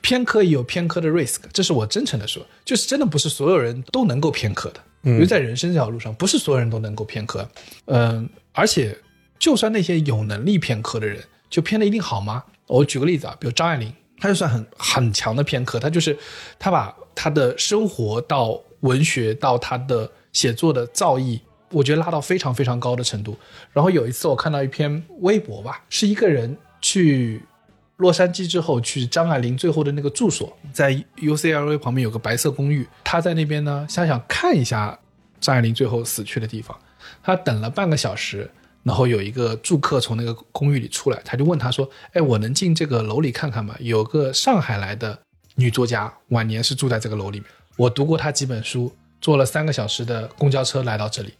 [0.00, 7.48] 偏科也有偏科的 risk，这是我真诚的说，就是真的不是所有人都能够偏科的，因为在人生这条路上，不是所有人都能够偏科。
[7.86, 8.96] 嗯、而且
[9.38, 12.44] 就算那些有能力偏科的人，就偏的一定好吗？
[12.66, 16.16] 我举个例子啊，比如张爱玲，她就算很很强的偏科，她就是
[16.58, 21.40] 她把她的生活到文学到她的写作的造诣，
[21.70, 23.36] 我觉得拉到非常非常高的程度。
[23.72, 27.42] 然后有一次我看到一篇微博吧，是一个人去
[27.98, 34.98] 洛杉矶之后去张爱玲最后的那个住所，在 UCLA 旁边有个白色公寓，他在那边呢想想看一下
[35.40, 36.76] 张爱玲最后死去的地方，
[37.22, 38.50] 他等了半个小时。
[38.84, 43.76] 然后有一个住客从那个公寓里出来，他就问他说：“哎，我能进这个楼里看看吗？
[43.80, 45.18] 有个上海来的
[45.56, 47.50] 女作家，晚年是住在这个楼里面。
[47.76, 48.90] 我读过她几本书，
[49.20, 51.34] 坐了三个小时的公交车来到这里。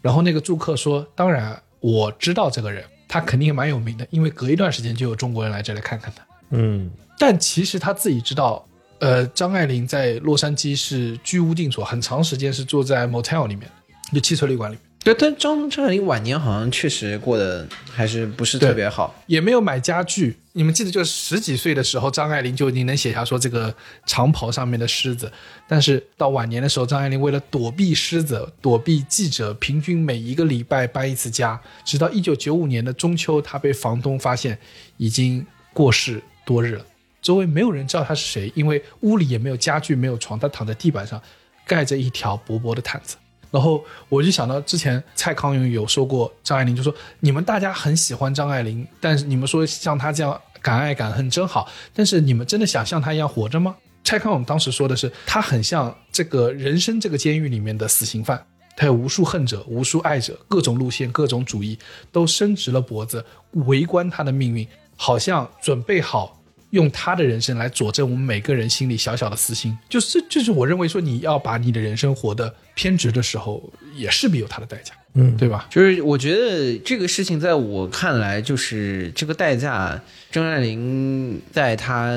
[0.00, 6.22] 然后那个住客说：“当然，我知道这个人，他肯定蛮有名的，因为隔一段时间就有中国人来这里看看他。
[6.50, 8.64] 嗯，但其实他自己知道，
[9.00, 13.70] 呃，张爱玲在洛杉矶是居无定所，很长时间是住在 motel 里面，
[14.12, 19.14] 就汽车旅馆里面，对，但张张爱玲晚年好像确实过得还是不是特别好。
[19.26, 20.36] 也没有买家具。
[20.52, 25.32] 你们记得，就是十几岁的时候，张爱玲就已经能写下说这个长袍上面的狮子。
[25.66, 31.58] 但是到晚年的时候，张爱玲为了躲避狮子、躲避记者，平均每一个礼拜搬一次家。
[31.86, 34.58] 直到一九九五年的中秋，她被房东发现
[34.98, 36.84] 已经过世多日了，
[37.22, 41.22] 周围没有人知道她是谁，因为屋里也没有家具、没有床，她躺在地板上，
[41.66, 43.16] 盖着一条薄薄的毯子。
[43.50, 53.76] 然后我就想到之前蔡康永有说过张爱玲，就说你们大家很喜欢张爱玲，但是你们说像她这样敢爱敢恨真好，但是你们真的想像她一样活着吗？
[54.04, 58.42] 蔡康永当时说的是，他很像这个人生这个监狱里面的死刑犯，
[58.74, 61.78] 他有无数恨者、无数爱者，各种路线、各种主义，
[62.10, 63.22] 都伸直了脖子
[63.66, 66.37] 围观他的命运，好像准备好
[66.70, 69.76] 用他的人生来佐证我们每个人心里小小的私心。
[69.88, 75.66] 就是，就是我认为说你要把你的人生活得偏执的时候，也势必有它的代价，嗯，对吧？
[75.70, 80.00] 就是我觉得这个事情在我看来，就是这个代价。
[80.30, 82.12] 张爱玲在她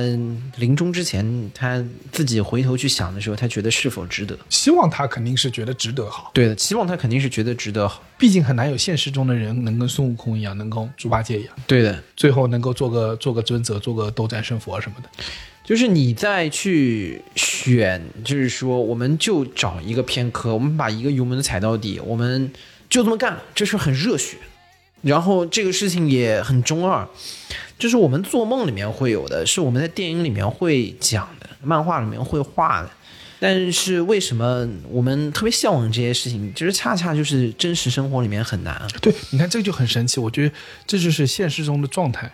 [0.57, 1.81] 临终之前，她
[2.11, 4.37] 自己回头去想的时候，她觉得是否值得？
[4.49, 8.03] 希望她肯定是觉得值得好，对的，希望她肯定是觉得值得好。
[8.17, 15.09] 毕竟很难有现实中的人能跟孙悟空一样，能跟猪八戒一样，对的，最后能够做个做个尊者，做个斗战胜佛什么的。
[15.63, 22.51] 就是你再去选，就是说，我们就找一个偏科，我们把一个油门踩到底，我们
[22.91, 24.37] 就这么干，这事很热血。
[25.01, 27.07] 然后这个事情也很中二，
[27.79, 32.91] 就是我们做梦里面会有的，是我们在电影里面会讲的，漫画里面会画的。
[33.39, 36.53] 但是为什么我们特别向往这些事情？
[36.53, 38.79] 其实恰恰就是真实生活里面很难。
[39.01, 40.53] 对，你看这个就很神奇，我觉得
[40.85, 42.31] 这就是现实中的状态，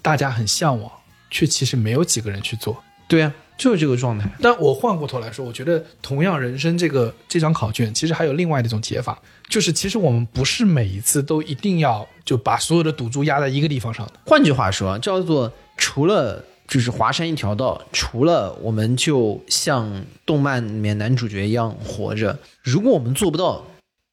[0.00, 0.90] 大家很向往，
[1.30, 2.82] 却其实没有几个人去做。
[3.06, 4.30] 对啊，就是这个状态。
[4.40, 14.12] 但我换过头来说，我觉得同样人生这个这张考卷，其实还有另外的一种解法，就是其实我们不是每一次都一定要就把所有的赌注压在一个地方上的。
[14.24, 23.66] 换句话说，叫做除了就是华山一条道，除了我们就像动漫里面男主角一样活着，如果我们做不到，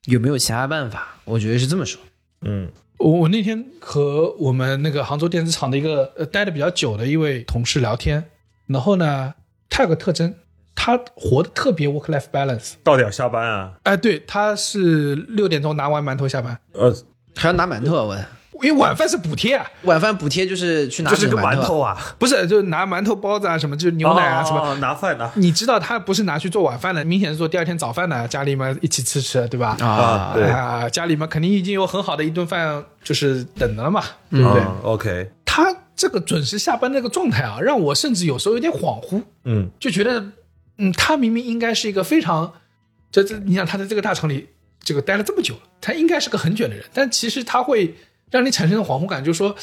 [0.05, 1.17] 有没有其他办法？
[1.23, 2.01] 我觉得是这么说。
[2.41, 8.23] 嗯我我那天和我们那个杭州电子厂的一个呃待的比较久的一位同事聊天，
[8.67, 9.33] 然后呢，
[9.69, 10.33] 他有个特征，
[10.75, 12.73] 他活得特别 work life balance。
[12.83, 16.93] 到点下班啊，哎，对，他是六点钟拿完馒头下班，呃，
[17.35, 18.27] 还要拿馒头啊！
[18.57, 24.61] 我因为晚饭是补贴啊，晚饭补贴就是去拿这是个馒馒头啊，不是就拿馒头包子啊什么，就是牛奶啊什么。
[24.61, 29.75] 哦拿饭拿你知道他不是拿去做晚饭的，明显是做第二天早饭的，家里面一起吃吃，对吧？
[29.81, 34.01] 啊，对，啊，家里面肯定已经有很好的一顿饭就是等着了嘛，
[34.31, 34.61] 对不对？
[34.61, 40.31] 嗯，OK，他这个准时下班那个状态啊，让我甚至有时候有点恍惚，嗯就觉得，
[40.77, 42.53] 嗯，他明明应该是一个非常，
[43.11, 47.95] 这这，你想他在这个大厂里这个待了这么久了，他应该是个很卷的人，但其实他会
[48.29, 49.55] 让你产生的恍惚感，就是说，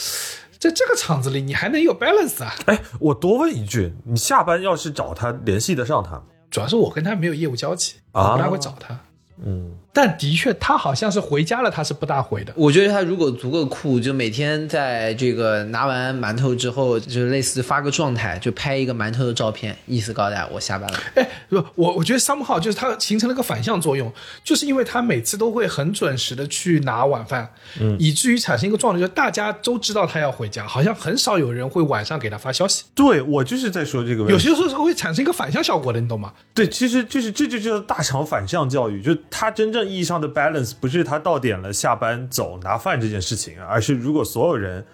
[0.59, 2.55] 在这个厂子里你还能有 balance 啊？
[2.67, 6.23] 哎，我多问一句，你下班要是找他联系得上他吗？
[6.51, 8.99] 主要是我跟他没有业务交集，啊我不大会找他。
[9.45, 12.53] 嗯，但的确，他好像是回家了，他是不大回的。
[12.57, 20.99] 我觉得他如果足够酷，就每天在这个拿完馒头之后，就类似发个状态，就拍一个馒头的照片，意思告诉大家我下班了。
[21.15, 24.11] 哎，不，我我觉得 somehow 就是他形成了个反向作用，
[24.43, 32.85] 就是因为他每次都会很准时的去拿晚饭，嗯，以至于产生一个状态，就是大家都知道他要回家，好像很少有人会晚上给他发消息。
[32.95, 34.33] 对我就是在说这个问题。
[34.33, 36.33] 有些时候是会产生一个反向效果的，你懂吗？
[36.55, 44.85] 对，其实就是这就叫大厂反向教育，就他真正意义上的 balance 不是他到点了下班走拿饭这件事情，而是如果所有人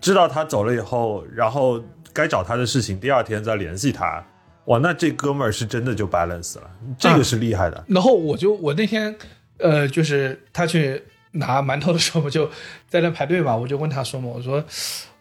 [0.00, 4.24] 知道他走了以后，然后该找他的事情第二天再联系他，
[4.66, 7.84] 哇，那这哥们儿是真的就 balance 了，这个是厉害的。
[7.88, 9.16] 然后我就我那天，
[9.58, 11.02] 呃，就是他去
[11.32, 12.50] 拿馒头的时候，我就
[12.88, 14.64] 在那排队嘛，我就问他说嘛，我说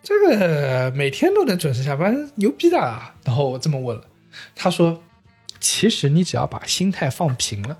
[0.01, 3.13] 这个每天都能准时下班，牛逼的啊。
[3.23, 4.03] 然后我这么问了，
[4.55, 5.01] 他说，
[5.59, 7.77] 其实你只要把心态放平了，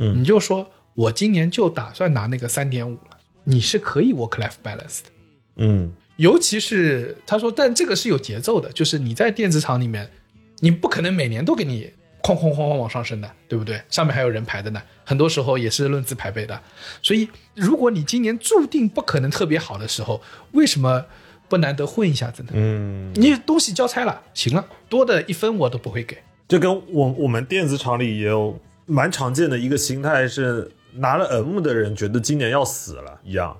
[0.00, 5.10] 嗯你就说我今年就打算拿那个三点五了，你是可以 work life balance 的。
[5.56, 10.10] 嗯尤其是他说，但这个是有节奏的，就是你在电子厂里面，
[10.58, 11.90] 你不可能每年都给你
[12.22, 13.80] 哐哐哐哐往上升的，对不对？
[13.88, 16.60] 上面还有人排的呢，很多时候也是论资排辈的。
[17.00, 20.20] 所以，如果你今年注定不可能特别好的时候，
[20.52, 21.06] 为什么
[21.48, 22.50] 不难得混一下子呢？
[22.52, 26.18] 嗯，你东西交差了，行了，多的一分我都不会给。
[26.46, 33.56] 就跟我我们电子厂里也有蛮常见的一个心态是，拿了 M 的人觉得今年要死了一样，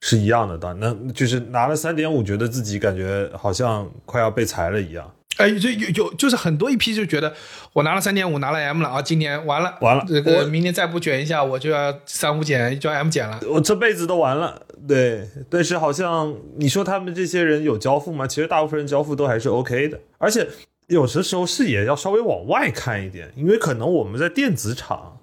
[0.00, 0.58] 是一样的。
[0.58, 5.14] 当那就是拿了三点五，觉得自己感觉好像快要被裁了一样。
[5.36, 7.32] 哎，就有有就是很多一批就觉得
[7.72, 13.40] 我拿了三点五，拿了 M 了啊，今年完了，完了这个我明年再不卷一下，我就要三五减，就要 M 减了。
[13.48, 15.26] 我这辈子都完了，对。
[15.48, 18.26] 但是好像你说他们这些人有交付吗？
[18.26, 20.46] 其实大部分人交付都还是 OK 的，而且
[20.90, 25.18] 有的时候视野要稍微往外看一点，因为可能我们在电子厂，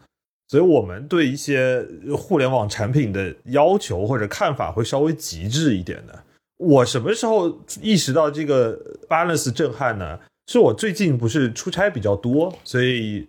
[0.48, 1.86] 所以我们对一些
[2.18, 6.24] 互联网产品的要求或者看法会稍微极致一点的。
[6.58, 10.20] 我什么时候意识到这个 balance 震撼呢？
[10.50, 13.28] 是我最近不是出差比较多，所以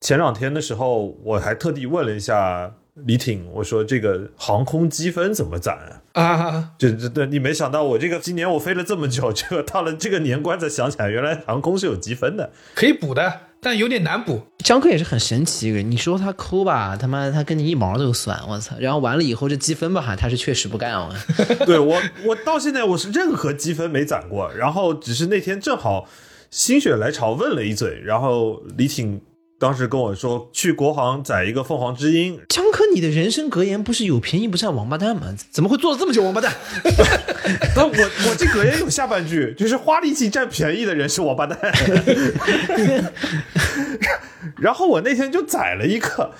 [0.00, 6.24] 前两天的时候，我还特地问了一下李挺，我说这个航空积分怎么攒啊？
[6.24, 12.50] 啊，这这对你没想到，我这个今年我飞了这么久，这个到了这个年关才想起来，原来航空是有积分的。
[12.74, 14.42] 可以补的，但有点难补。
[14.58, 18.74] 江科也是很神奇一个人，你说他抠吧，他妈他跟你一毛都算，我操！
[18.80, 21.14] 然后完了以后这积分吧，哈，他是确实不干哦。
[21.66, 26.08] 对我，我到现在我是任何积分没攒过，然后只是那天正好
[26.50, 29.20] 心血来潮问了一嘴，然后李挺
[29.58, 35.34] 当时跟我说去国航载一个凤凰之音，江科，你的人生格言不是有便宜不占王八蛋吗？
[35.50, 36.52] 怎么会做了这么久王八蛋？
[37.74, 37.92] 那我
[38.28, 41.58] 我这格言有下半句，就是花力气占便宜的人是王八蛋。
[44.60, 46.32] 然后我那天就载了一个，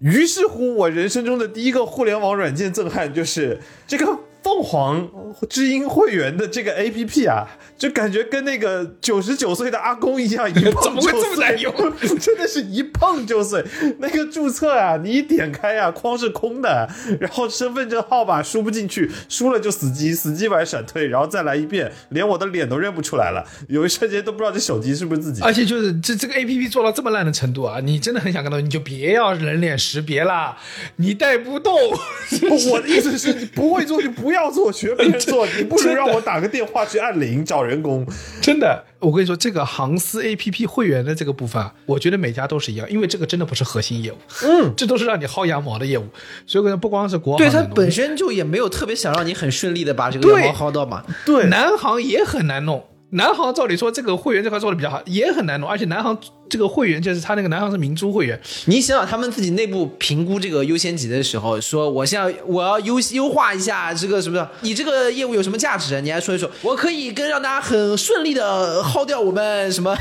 [0.00, 5.10] 于是乎我人生中的第一个互联网软件震撼就是这个凤凰
[5.50, 7.44] 知音会员的这个 A P P 啊，
[7.76, 13.64] 就感觉跟那个九十九岁的阿公一样，一碰 怎么会就这么难用碎 真的是一碰就碎。
[13.98, 16.88] 那个注册啊，你一点开啊，框是空的，
[17.18, 25.42] 然后身份证号码输不进去，输了就死机，死机完闪退，然后再来一遍，连我的脸都认不出来了，有一瞬间都不知道这手机是不是自己。
[25.42, 30.56] 而且就是这这个 A P P 做到这么烂的程度啊，你真的很想看到，你就别要人脸识别啦，
[30.98, 31.76] 你带不动。
[32.70, 38.06] 我的意思是，你不会做就不要做，学别人做，你不如让我打个电话去按铃找人工。
[38.40, 46.06] 真的，我跟你说，这个航司 A P P 会员的这个部分啊，我觉得每家都是一样，因为这个真的不是核心业务，嗯，这都是让你薅羊毛的业务。
[46.46, 51.04] 所以可能不光是国航对他本身就也没有特别想让你很顺利的把这个羊毛薅到嘛。
[51.24, 52.84] 对，南航也很难弄。
[53.10, 56.18] 南航照理说这个会员这块做的比较好，也很难弄，而且南航
[56.48, 66.00] 这个会员就是他那个南航是明珠会员，你想想，他们自己内部评估这个优先级的时候，说我现在我要优优化一下这个什么的，你这个业务有什么价值？
[66.00, 69.96] 你来说一说，我可以跟让大家很顺利的耗掉我们 什么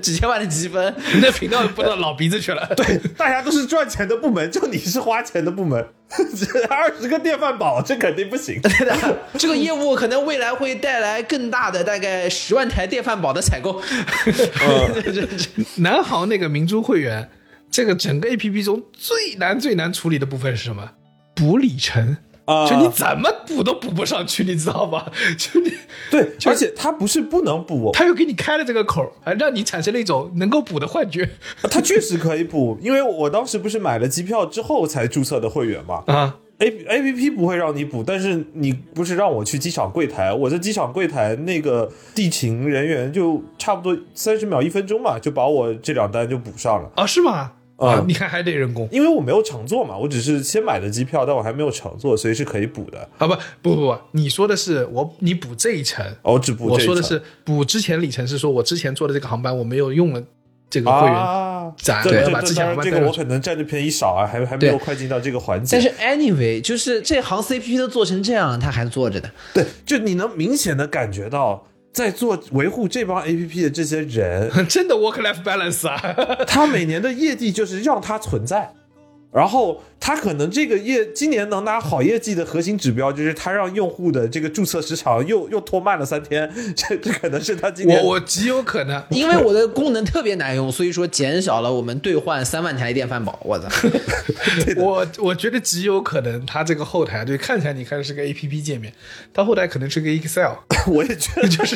[0.00, 0.94] 几千万的积分。
[1.14, 2.68] 你的频道播到老鼻子去了。
[2.76, 5.86] 对，大家都是赚钱的部门，就你是花钱的部门，
[6.36, 8.60] 这 二十个电饭煲，这肯定不行。
[8.60, 8.96] 对的，
[9.38, 13.82] 这个业务可能未来会带来更大的，大概十万台电饭煲的采购。
[15.76, 17.30] 南航那个明珠会员，
[17.70, 20.90] 这个整个 A P P 中最难最难处理的部分是什么？
[21.34, 22.16] 补里程。
[22.46, 25.10] 啊就你怎么补都补不上去，你知道吗？
[25.38, 25.72] 就你，
[26.10, 31.26] 对，而且它不是不能补，他又给你开了这个口让你产生了一种能够补的幻觉
[31.70, 36.04] 它确实可以补，因为我当时不是买了机票之后才注册的会员嘛。
[36.06, 36.36] 啊！
[36.58, 46.90] A A P P 不会让你补，但是你不是让我去机场柜台，我在机场柜台那个地勤人员就差不多三十秒一分钟嘛，就把我这两单就补上了。
[46.96, 47.52] 啊，是吗？
[47.76, 53.00] 啊啊，你看还得人工因为我没有乘坐嘛，我只是先买的机票，但我还没有乘坐，所以是可以补的。
[53.18, 53.26] 啊？
[53.26, 53.36] 不
[53.70, 60.22] 不不不，你说的是我你补这一程，哦，只补这一程我说的是补之前里程是说我之前坐的这个航班我没有用了
[60.70, 65.76] 这个会员啊，攒对对要把之前对当然这个我可能占的便宜少啊，还还没有快进到这个环节。
[65.76, 69.30] 但是 anyway，就是这行 CP 都做成这样，他还做着的。
[69.52, 75.98] 对，就你能明显的感觉到，在做维护这帮 A P P 的这些人， 真的 work life balance 啊！
[76.46, 78.72] 他每年的业绩就是让它存在，
[79.34, 93.36] 然后他可能这个业今年能拿好业绩的核心指标就是他让用户的这个注册时长又又拖慢了三天， 这这可能是他今年我我极有可能，因为我的功能特别难用，所以说减少了我们兑换三万台电饭煲。
[93.42, 93.68] 我操！
[94.78, 98.92] 我我觉得极有可能，它这个后台对看起来你看是个 A P P 界面，
[99.32, 100.52] 它后台可能是个 Excel。
[100.86, 101.74] 我也觉得就是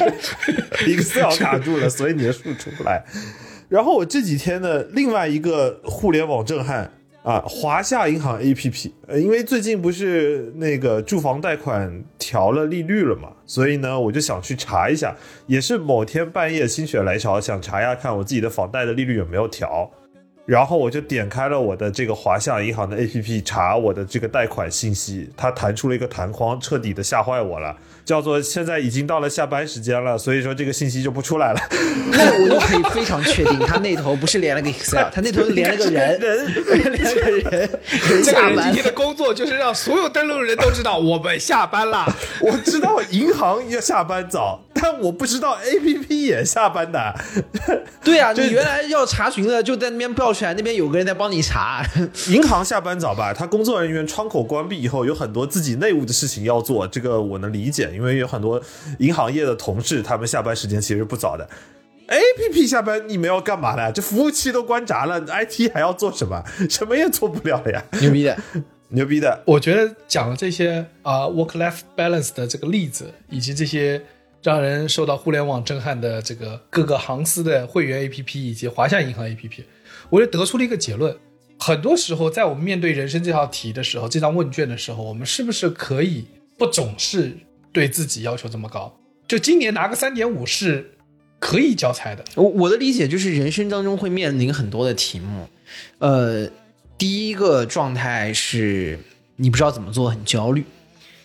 [0.86, 3.04] Excel 卡住了，所以你的数出不来。
[3.68, 6.92] 然后我这几天的另外一个互联网震撼
[7.29, 15.14] 啊，华夏银行 APP，呃，因为最近不是那个住房贷款调了利率了嘛，所以呢，我就想去查一下，
[15.47, 19.91] 也是某天半夜心血来潮，想查一下看我自己的房贷的利率有没有调。
[20.49, 31.61] 然后我就点开了我的这个华夏银行的 APP 查我的这个贷款信息，它弹出了一个弹框，彻底的吓坏我了，叫做现在已经到了下班时间了，所以说这个信息就不出来了。
[32.12, 37.70] 那我就可以非常确定，他那头不是连了个 Excel，他那头连了个人， 连了个人，
[38.09, 42.11] 这个下班人今天的工作就是让所有登录人都知道我们下班啦。
[42.40, 47.14] 我知道银行要下班早，但我不知道 APP 也下班的。
[48.03, 51.85] 对啊， 你原来要查询的就在那边报出来，那边有个人在帮你查。
[52.29, 58.61] 银行下班早吧，他工作人员窗口关闭以后，有很多自己内务的事情要做，这个我能理解，因为有很多
[58.99, 61.49] 银行业的同事，他们下班时间其实不早的。
[62.09, 63.93] A P P 下班你们要干嘛呢？
[63.93, 66.43] 这服务器都关闸了，I T 还要做什么？
[66.70, 67.85] 什么也做不了了呀！
[68.01, 68.39] 牛逼的，
[68.89, 74.03] 牛逼的，我觉得讲了这些啊、work life balance 的这个例子，以及这些
[74.43, 79.64] 让人受到互联网震撼的这个各个航司的会员 APP 以及华夏银行 APP，
[80.11, 81.16] 我就得出了一个结论：
[81.59, 86.24] 很多时候，在我们面对人生这道题的时候，这张问卷的时候，我们是不是可以
[86.57, 87.36] 不总是
[87.72, 88.99] 对自己要求这么高？
[89.26, 90.93] 就今年拿个三点五是
[91.39, 92.24] 可以交差的。
[92.36, 95.49] 我我的理解就是人生当中会面临很多的题目，
[95.99, 96.49] 呃，
[96.97, 98.99] 第一个状态是
[99.36, 100.64] 你不知道怎么做，很焦虑。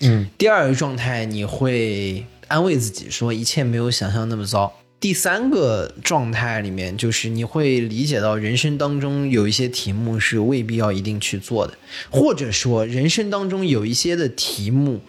[0.02, 4.74] 嗯，第二个状态你会安慰自己说一切没有想象那么糟。
[5.00, 11.74] 第三个状态里面就是你会理解到人生当中有一些题目是未必要一定去做的，
[12.10, 15.02] 或者说人生当中有一些的题目，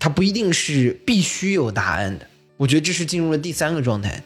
[0.00, 2.26] 它不一定是必须有答案的。
[2.56, 4.20] 我觉得这是进入了第三个状态，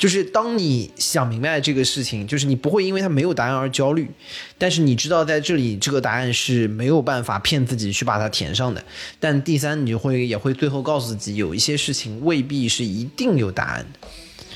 [0.00, 4.08] 就是当你想明白这个事情，就是你不会因为它没有答案而焦虑，
[4.56, 8.82] 但是你知道在这里这个答案是没有办法骗自己去把它填上的。
[9.18, 14.08] 但第三，你就会也会最后告诉自己，有一些事情未必是一定有答案的。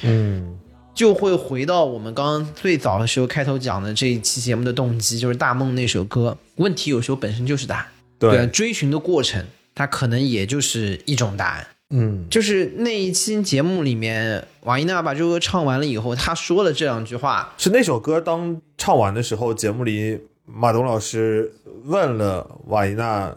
[0.04, 0.56] 嗯，
[0.94, 6.38] 就会回到我们刚刚最早的时候开头讲的这一期节目的动机，就是《大梦》那首歌。
[6.56, 7.86] 问题有时候本身就是答案，
[8.18, 11.66] 对啊，追寻的过程，它可能也就是一种答案。
[11.96, 21.52] 嗯，就是那一期节目里面，瓦伊娜把这首歌唱完了以后，她说了这两句话，是那首歌当唱完的时候，节目里马东老师
[21.84, 23.32] 问了瓦伊娜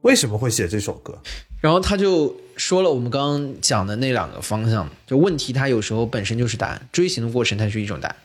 [0.00, 1.18] 为什么会写这首歌。
[1.60, 8.16] 然后他就说了我们刚刚讲的那两个方向，就问题它有时候本身就是答案，追寻的过程它是一种答案。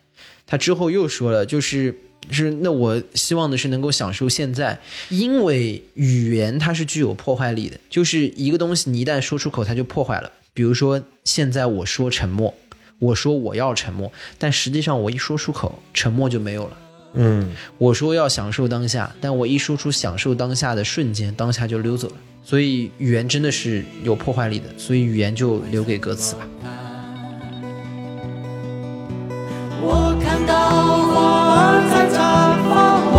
[0.48, 1.94] 他之后又说了，就是
[2.32, 10.32] 是那我希望的是能够享受现在，因为语言它是具有破坏力的，就是一个东西你一旦说出口，它就破坏了。
[10.54, 12.54] 比如说现在我说沉默，
[13.00, 16.78] 我说我要沉默，但实际上我一说出口，沉默就没有了。
[17.14, 22.16] 嗯，我说要享受当下，但我一说出享受当下的瞬间，当下就溜走了。
[22.44, 26.48] 所以语言真的是有破坏力的，所以语言就留给歌词吧。
[29.82, 30.54] 我看到
[31.08, 31.49] 花儿在
[32.72, 33.19] Oh.